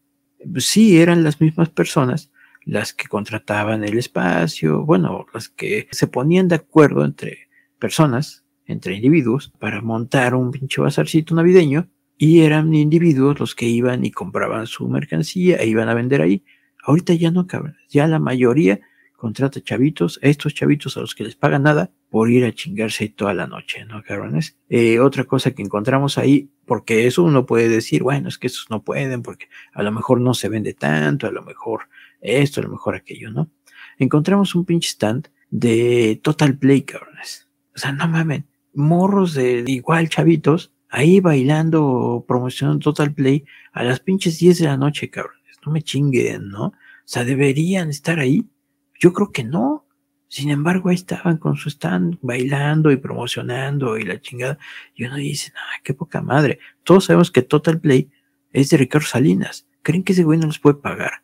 [0.51, 2.31] pues sí eran las mismas personas
[2.65, 8.95] las que contrataban el espacio, bueno, las que se ponían de acuerdo entre personas, entre
[8.95, 11.87] individuos, para montar un pinche bazarcito navideño
[12.21, 16.43] y eran individuos los que iban y compraban su mercancía e iban a vender ahí.
[16.83, 17.77] Ahorita ya no, cabrón.
[17.87, 18.81] Ya la mayoría
[19.15, 23.33] contrata chavitos, estos chavitos a los que les pagan nada por ir a chingarse toda
[23.33, 24.57] la noche, ¿no, cabrones?
[24.67, 28.69] Eh, otra cosa que encontramos ahí, porque eso uno puede decir, bueno, es que esos
[28.69, 31.87] no pueden, porque a lo mejor no se vende tanto, a lo mejor
[32.19, 33.49] esto, a lo mejor aquello, ¿no?
[33.97, 37.47] Encontramos un pinche stand de Total Play, cabrones.
[37.73, 43.99] O sea, no mamen, morros de igual chavitos, ahí bailando, promocionando Total Play a las
[43.99, 45.39] pinches 10 de la noche, cabrones.
[45.65, 46.65] No me chinguen, ¿no?
[46.65, 46.73] O
[47.05, 48.45] sea, deberían estar ahí.
[48.99, 49.85] Yo creo que no.
[50.27, 54.59] Sin embargo, ahí estaban con su stand bailando y promocionando y la chingada.
[54.93, 56.59] Y uno dice, ah, qué poca madre.
[56.83, 58.11] Todos sabemos que Total Play
[58.51, 59.67] es de Ricardo Salinas.
[59.81, 61.23] ¿Creen que ese güey no les puede pagar?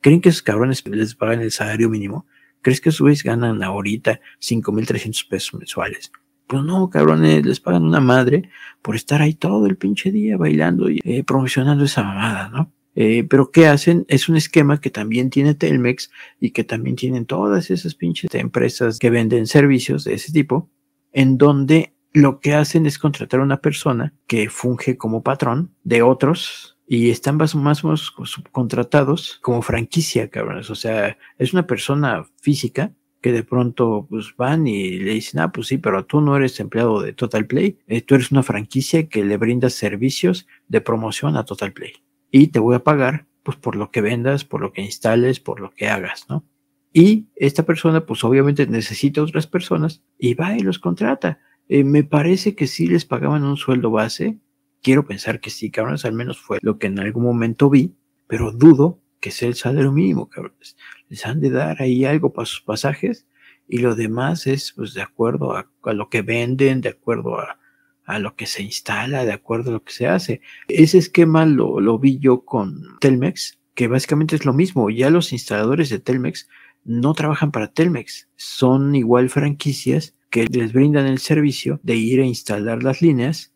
[0.00, 2.26] ¿Creen que esos cabrones les pagan el salario mínimo?
[2.60, 6.12] ¿Crees que esos güeyes ganan ahorita 5,300 pesos mensuales?
[6.60, 8.50] No, cabrones, les pagan una madre
[8.82, 12.72] por estar ahí todo el pinche día bailando y eh, promocionando esa mamada, ¿no?
[12.94, 14.04] Eh, pero ¿qué hacen?
[14.08, 18.98] Es un esquema que también tiene Telmex y que también tienen todas esas pinches empresas
[18.98, 20.68] que venden servicios de ese tipo,
[21.12, 26.02] en donde lo que hacen es contratar a una persona que funge como patrón de
[26.02, 30.68] otros y están más, más o menos subcontratados como franquicia, cabrones.
[30.68, 32.92] O sea, es una persona física
[33.22, 36.58] que de pronto pues van y le dicen, ah, pues sí, pero tú no eres
[36.60, 41.36] empleado de Total Play, eh, tú eres una franquicia que le brinda servicios de promoción
[41.36, 41.92] a Total Play
[42.30, 45.60] y te voy a pagar pues por lo que vendas, por lo que instales, por
[45.60, 46.44] lo que hagas, ¿no?
[46.92, 51.40] Y esta persona pues obviamente necesita otras personas y va y los contrata.
[51.68, 54.38] Eh, me parece que sí les pagaban un sueldo base.
[54.82, 57.94] Quiero pensar que sí, cabrones, al menos fue lo que en algún momento vi,
[58.26, 60.76] pero dudo que sea el salario mínimo, cabrones.
[61.08, 63.26] Les han de dar ahí algo para sus pasajes
[63.68, 67.58] y lo demás es pues de acuerdo a, a lo que venden, de acuerdo a,
[68.04, 70.40] a lo que se instala, de acuerdo a lo que se hace.
[70.66, 74.90] Ese esquema lo, lo vi yo con Telmex, que básicamente es lo mismo.
[74.90, 76.48] Ya los instaladores de Telmex
[76.84, 82.26] no trabajan para Telmex, son igual franquicias que les brindan el servicio de ir a
[82.26, 83.54] instalar las líneas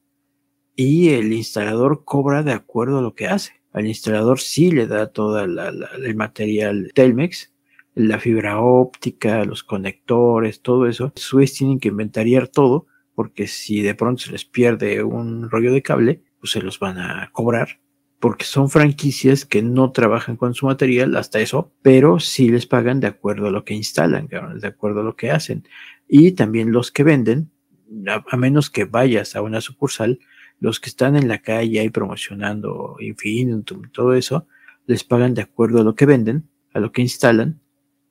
[0.77, 3.55] y el instalador cobra de acuerdo a lo que hace.
[3.77, 7.53] Al instalador sí le da todo el material Telmex,
[7.95, 11.13] la fibra óptica, los conectores, todo eso.
[11.35, 15.83] Vez tienen que inventariar todo porque si de pronto se les pierde un rollo de
[15.83, 17.81] cable, pues se los van a cobrar,
[18.19, 22.99] porque son franquicias que no trabajan con su material, hasta eso, pero sí les pagan
[23.01, 25.69] de acuerdo a lo que instalan, de acuerdo a lo que hacen.
[26.09, 27.51] Y también los que venden,
[28.07, 30.19] a menos que vayas a una sucursal,
[30.59, 34.47] los que están en la calle ahí promocionando Infinitum, todo eso,
[34.87, 37.61] les pagan de acuerdo a lo que venden, a lo que instalan,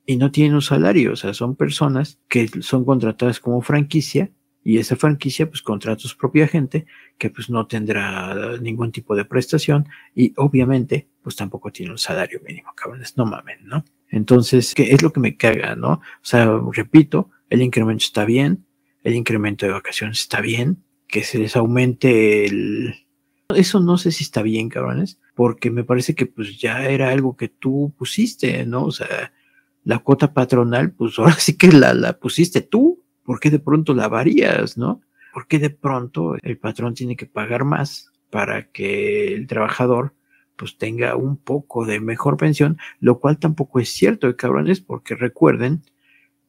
[0.06, 4.30] y no tienen un salario, o sea, son personas que son contratadas como franquicia
[4.62, 6.86] y esa franquicia pues contrata su propia gente
[7.18, 12.40] que pues no tendrá ningún tipo de prestación y obviamente pues tampoco tiene un salario
[12.46, 13.84] mínimo, cabrones, no mamen, ¿no?
[14.08, 15.92] Entonces, ¿qué es lo que me caga, no?
[15.92, 18.64] O sea, repito, el incremento está bien,
[19.02, 22.94] el incremento de vacaciones está bien, que se les aumente el...
[23.54, 27.36] Eso no sé si está bien, cabrones, porque me parece que pues ya era algo
[27.36, 28.84] que tú pusiste, ¿no?
[28.84, 29.32] O sea,
[29.84, 33.94] la cuota patronal, pues ahora sí que la, la pusiste tú, ¿por qué de pronto
[33.94, 35.00] la varías, no?
[35.32, 40.14] ¿Por qué de pronto el patrón tiene que pagar más para que el trabajador
[40.56, 45.82] pues tenga un poco de mejor pensión, lo cual tampoco es cierto, cabrones, porque recuerden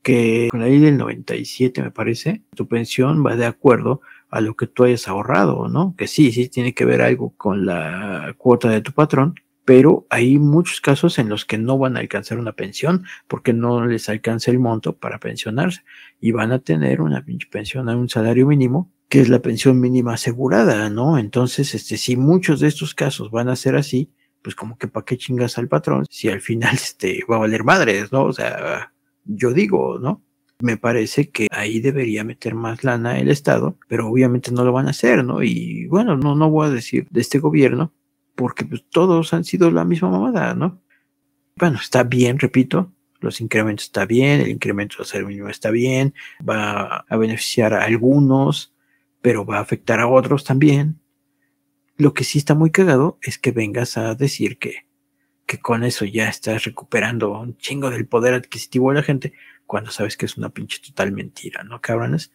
[0.01, 4.55] que con la ley del 97, me parece, tu pensión va de acuerdo a lo
[4.55, 5.95] que tú hayas ahorrado, ¿no?
[5.97, 10.39] Que sí, sí tiene que ver algo con la cuota de tu patrón, pero hay
[10.39, 14.51] muchos casos en los que no van a alcanzar una pensión porque no les alcanza
[14.51, 15.81] el monto para pensionarse
[16.21, 20.13] y van a tener una pensión a un salario mínimo que es la pensión mínima
[20.13, 21.17] asegurada, ¿no?
[21.17, 24.11] Entonces, este, si muchos de estos casos van a ser así,
[24.41, 27.63] pues como que para qué chingas al patrón si al final este va a valer
[27.63, 28.23] madres, ¿no?
[28.23, 28.93] O sea,
[29.25, 30.23] yo digo, ¿no?
[30.59, 34.87] Me parece que ahí debería meter más lana el Estado, pero obviamente no lo van
[34.87, 35.43] a hacer, ¿no?
[35.43, 37.93] Y bueno, no, no voy a decir de este gobierno,
[38.33, 40.81] porque pues, todos han sido la misma mamada, ¿no?
[41.55, 46.13] Bueno, está bien, repito, los incrementos está bien, el incremento del salario mínimo está bien,
[46.47, 48.73] va a beneficiar a algunos,
[49.21, 50.99] pero va a afectar a otros también.
[51.97, 54.85] Lo que sí está muy cagado es que vengas a decir que,
[55.45, 59.33] que con eso ya estás recuperando un chingo del poder adquisitivo de la gente,
[59.67, 62.31] cuando sabes que es una pinche total mentira, ¿no, cabrones?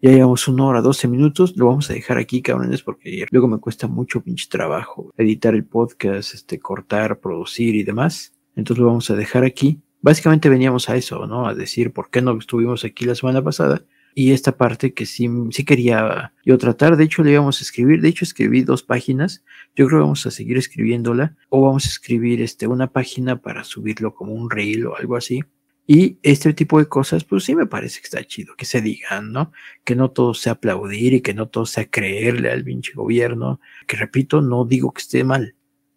[0.00, 3.58] Ya llevamos una hora, 12 minutos, lo vamos a dejar aquí, cabrones, porque luego me
[3.58, 8.32] cuesta mucho pinche trabajo editar el podcast, este, cortar, producir y demás.
[8.54, 9.80] Entonces lo vamos a dejar aquí.
[10.00, 11.48] Básicamente veníamos a eso, ¿no?
[11.48, 13.82] A decir por qué no estuvimos aquí la semana pasada.
[14.14, 18.00] Y esta parte que sí, sí quería yo tratar, de hecho le íbamos a escribir,
[18.00, 19.44] de hecho escribí dos páginas,
[19.76, 23.62] yo creo que vamos a seguir escribiéndola, o vamos a escribir este, una página para
[23.64, 25.44] subirlo como un reel o algo así.
[25.90, 29.32] Y este tipo de cosas, pues sí me parece que está chido, que se digan,
[29.32, 29.52] ¿no?
[29.84, 33.58] Que no todo sea aplaudir y que no todo sea creerle al pinche gobierno.
[33.86, 35.54] Que repito, no digo que esté mal.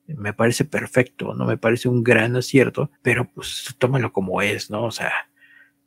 [0.07, 4.85] Me parece perfecto, no me parece un gran acierto, pero pues tómalo como es, ¿no?
[4.85, 5.11] O sea,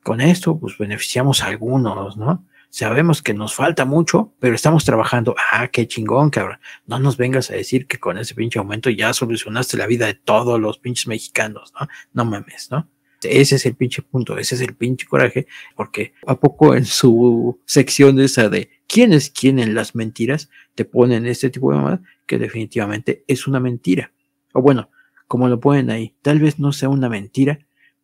[0.02, 2.46] con esto pues beneficiamos a algunos, ¿no?
[2.68, 5.34] Sabemos que nos falta mucho, pero estamos trabajando.
[5.50, 6.58] Ah, qué chingón, cabrón.
[6.86, 10.14] No nos vengas a decir que con ese pinche aumento ya solucionaste la vida de
[10.14, 11.88] todos los pinches mexicanos, ¿no?
[12.12, 12.90] No mames, ¿no?
[13.24, 15.46] Ese es el pinche punto, ese es el pinche coraje,
[15.76, 20.84] porque a poco en su sección esa de quién es quién en las mentiras, te
[20.84, 24.12] ponen este tipo de mamada que definitivamente es una mentira.
[24.52, 24.90] O bueno,
[25.26, 27.58] como lo ponen ahí, tal vez no sea una mentira,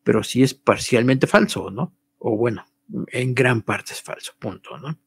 [0.04, 1.94] pero sí es parcialmente falso, ¿no?
[2.18, 2.64] O bueno,
[3.08, 4.98] en gran parte es falso, punto, ¿no?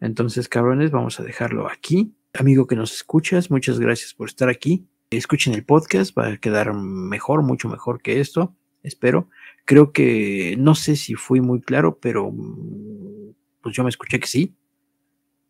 [0.00, 2.14] Entonces, cabrones, vamos a dejarlo aquí.
[2.34, 4.86] Amigo que nos escuchas, muchas gracias por estar aquí.
[5.10, 9.28] Escuchen el podcast, va a quedar mejor, mucho mejor que esto, espero.
[9.68, 14.26] Creo que no sé si fui muy claro, pero mm, pues yo me escuché que
[14.26, 14.56] sí.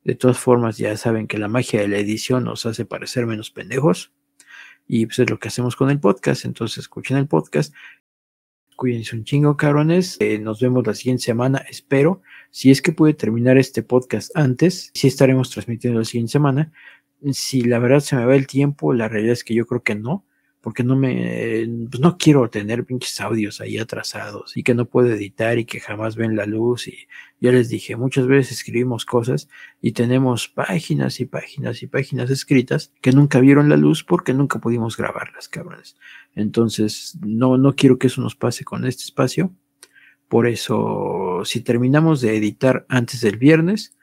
[0.02, 3.52] De todas formas, ya saben que la magia de la edición nos hace parecer menos
[3.52, 4.12] pendejos.
[4.88, 6.46] Y pues es lo que hacemos con el podcast.
[6.46, 7.72] Entonces escuchen el podcast.
[8.74, 10.16] Cuídense un chingo, cabrones.
[10.18, 12.20] Eh, nos vemos la siguiente semana, espero.
[12.50, 16.72] Si es que puede terminar este podcast antes, sí estaremos transmitiendo la siguiente semana.
[17.30, 19.94] Si la verdad se me va el tiempo, la realidad es que yo creo que
[19.94, 20.26] no,
[20.60, 25.08] porque no me, pues no quiero tener pinches audios ahí atrasados y que no puedo
[25.08, 26.88] editar y que jamás ven la luz.
[26.88, 27.06] Y
[27.40, 29.48] ya les dije, muchas veces escribimos cosas
[29.80, 34.58] y tenemos páginas y páginas y páginas escritas que nunca vieron la luz porque nunca
[34.58, 35.96] pudimos grabarlas, cabrones.
[36.34, 39.54] Entonces, no, no quiero que eso nos pase con este espacio.
[40.28, 43.96] Por eso, si terminamos de editar antes del viernes,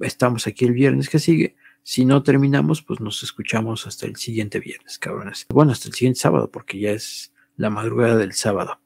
[0.00, 1.56] estamos aquí el viernes que sigue.
[1.82, 5.46] Si no terminamos, pues nos escuchamos hasta el siguiente viernes, cabrones.
[5.48, 8.80] Bueno, hasta el siguiente sábado, porque ya es la madrugada del sábado.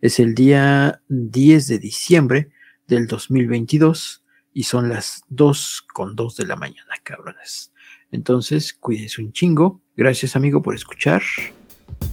[0.00, 2.50] Es el día 10 de diciembre
[2.86, 7.72] del 2022 y son las 2 con 2 de la mañana, cabrones.
[8.10, 9.80] Entonces, cuídense un chingo.
[9.96, 11.22] Gracias, amigo, por escuchar.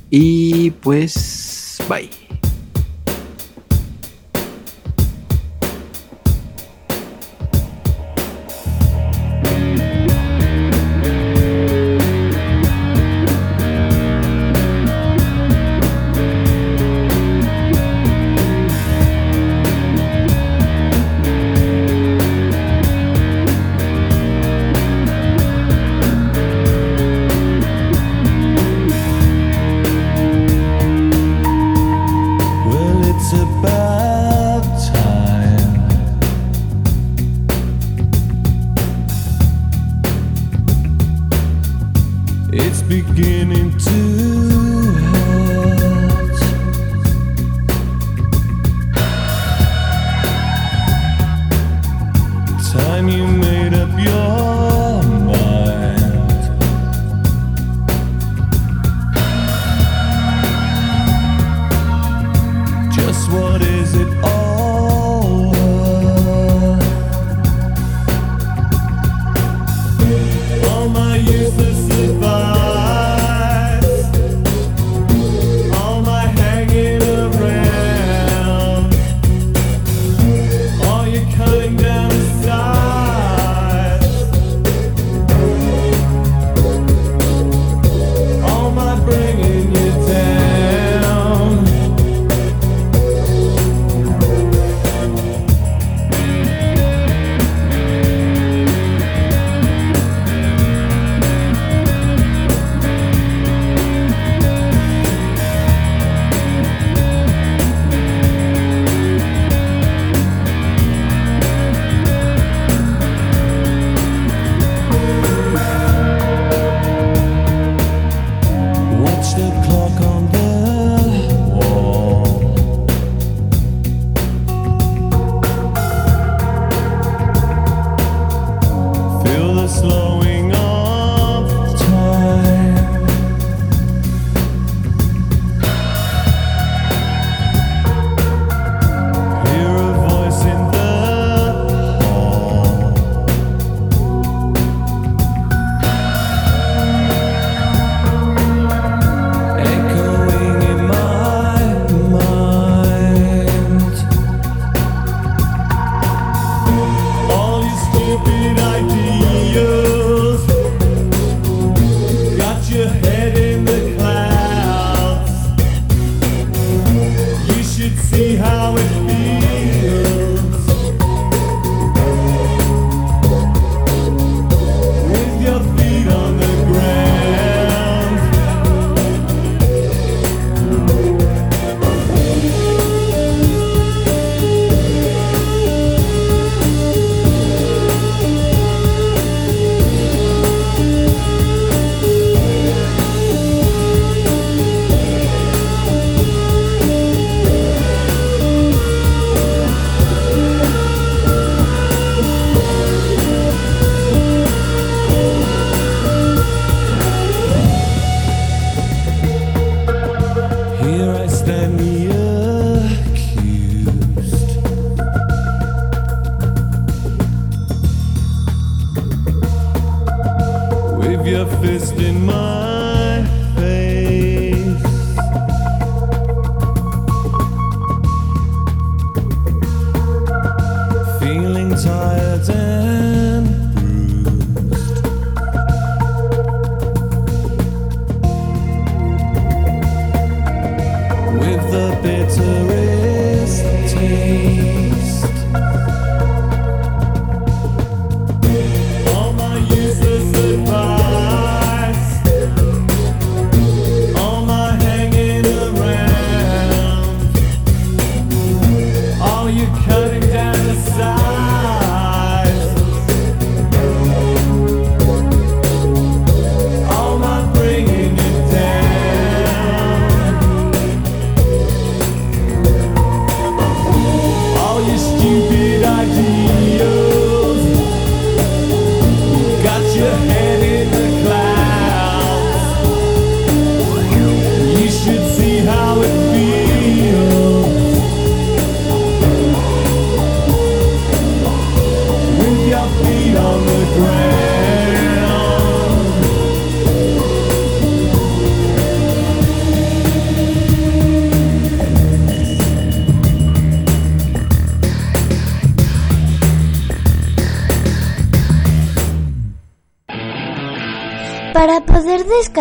[0.09, 2.26] Y pues, bye.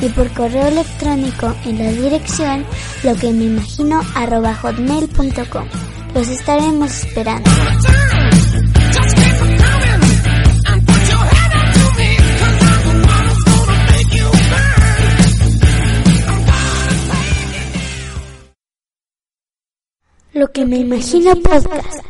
[0.00, 2.64] y por correo electrónico en la dirección
[3.02, 4.00] lo que me imagino
[4.54, 5.68] hotmail.com.
[6.14, 7.50] Los estaremos esperando.
[20.32, 22.05] Lo que me imagino podcast.